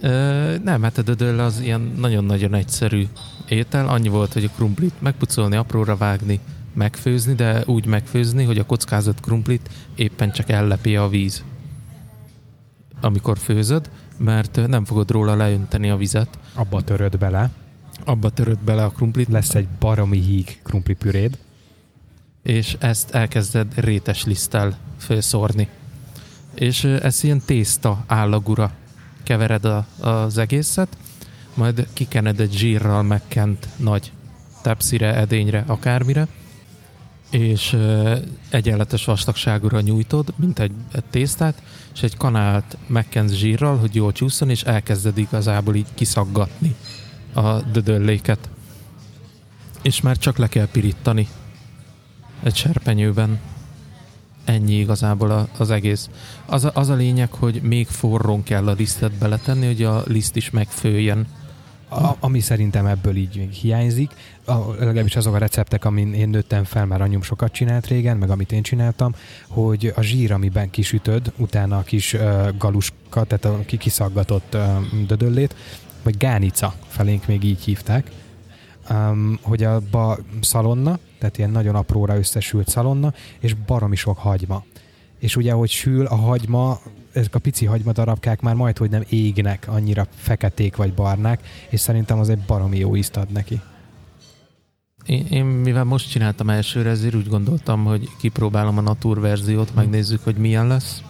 [0.00, 3.06] Ö, nem, hát a dödöll az ilyen nagyon-nagyon egyszerű
[3.48, 3.88] étel.
[3.88, 6.40] Annyi volt, hogy a krumplit megpucolni, apróra vágni,
[6.74, 11.44] megfőzni, de úgy megfőzni, hogy a kockázott krumplit éppen csak ellepi a víz.
[13.00, 16.38] Amikor főzöd, mert nem fogod róla leönteni a vizet.
[16.54, 17.50] Abba töröd bele,
[18.04, 21.38] Abba töröd bele a krumplit, lesz egy baromi híg krumplipüréd,
[22.42, 25.68] és ezt elkezded rétes liszttel felszórni.
[26.54, 28.72] És ez ilyen tészta állagura
[29.22, 30.96] kevered a, az egészet,
[31.54, 34.12] majd kikened egy zsírral megkent nagy
[34.62, 36.28] tepszire, edényre, akármire,
[37.30, 37.76] és
[38.50, 41.62] egyenletes vastagságúra nyújtod, mint egy, egy tésztát,
[41.94, 46.74] és egy kanált megkensz zsírral, hogy jól csúszson, és elkezded igazából így kiszaggatni
[47.34, 48.48] a dödölléket.
[49.82, 51.28] És már csak le kell pirítani
[52.42, 53.40] egy serpenyőben.
[54.44, 56.08] Ennyi igazából a, az egész.
[56.46, 60.36] Az a, az a lényeg, hogy még forrón kell a lisztet beletenni, hogy a liszt
[60.36, 61.26] is megfőjön.
[61.94, 64.10] A, ami szerintem ebből így hiányzik,
[64.44, 68.30] a, legalábbis azok a receptek, amin én nőttem fel, már anyum sokat csinált régen, meg
[68.30, 69.14] amit én csináltam,
[69.48, 74.60] hogy a zsír, amiben kisütöd, utána a kis uh, galuska, tehát a ki- kiszaggatott uh,
[75.06, 75.54] dödöllét,
[76.02, 78.10] vagy gánica, felénk még így hívták,
[78.90, 84.64] um, hogy abba szalonna, tehát ilyen nagyon apróra összesült szalonna, és baromi sok hagyma.
[85.18, 86.80] És ugye, ahogy sül a hagyma,
[87.14, 92.18] ezek a pici hagymadarabkák már majd, hogy nem égnek, annyira feketék vagy barnák, és szerintem
[92.18, 93.60] az egy baromi jó ízt ad neki.
[95.06, 100.24] Én, én mivel most csináltam elsőre, ezért úgy gondoltam, hogy kipróbálom a Natur verziót, megnézzük,
[100.24, 101.02] hogy milyen lesz.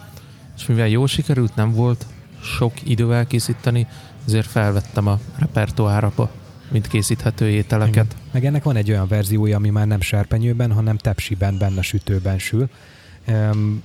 [0.57, 2.05] És mivel jó sikerült, nem volt
[2.41, 3.87] sok idő elkészíteni,
[4.27, 6.31] ezért felvettem a repertoárba,
[6.71, 8.05] mint készíthető ételeket.
[8.05, 8.07] Igen.
[8.31, 12.69] Meg ennek van egy olyan verziója, ami már nem serpenyőben, hanem tepsiben, benne sütőben sül.
[13.27, 13.83] Um,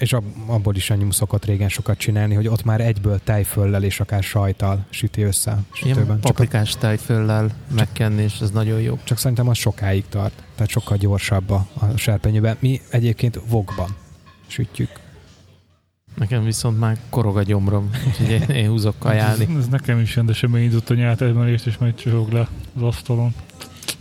[0.00, 4.00] és ab, abból is anyum szokott régen sokat csinálni, hogy ott már egyből tejföllel és
[4.00, 6.16] akár sajtal süti össze a Ilyen sütőben.
[6.16, 8.98] A, paprikás tejföllel megkenni, és ez nagyon jó.
[9.04, 12.56] csak szerintem az sokáig tart, tehát sokkal gyorsabb a, a serpenyőben.
[12.60, 13.96] Mi egyébként vokban
[14.46, 14.90] sütjük.
[16.14, 19.46] Nekem viszont már korog a gyomrom, úgyhogy én, én húzok kajálni.
[19.50, 21.20] Ez, ez nekem is jön, de sem indult a nyált
[21.66, 23.34] és majd csörög le az asztalon.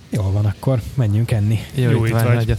[0.10, 1.60] Jól van, akkor menjünk enni.
[1.76, 2.58] Jó, Jó étvágy.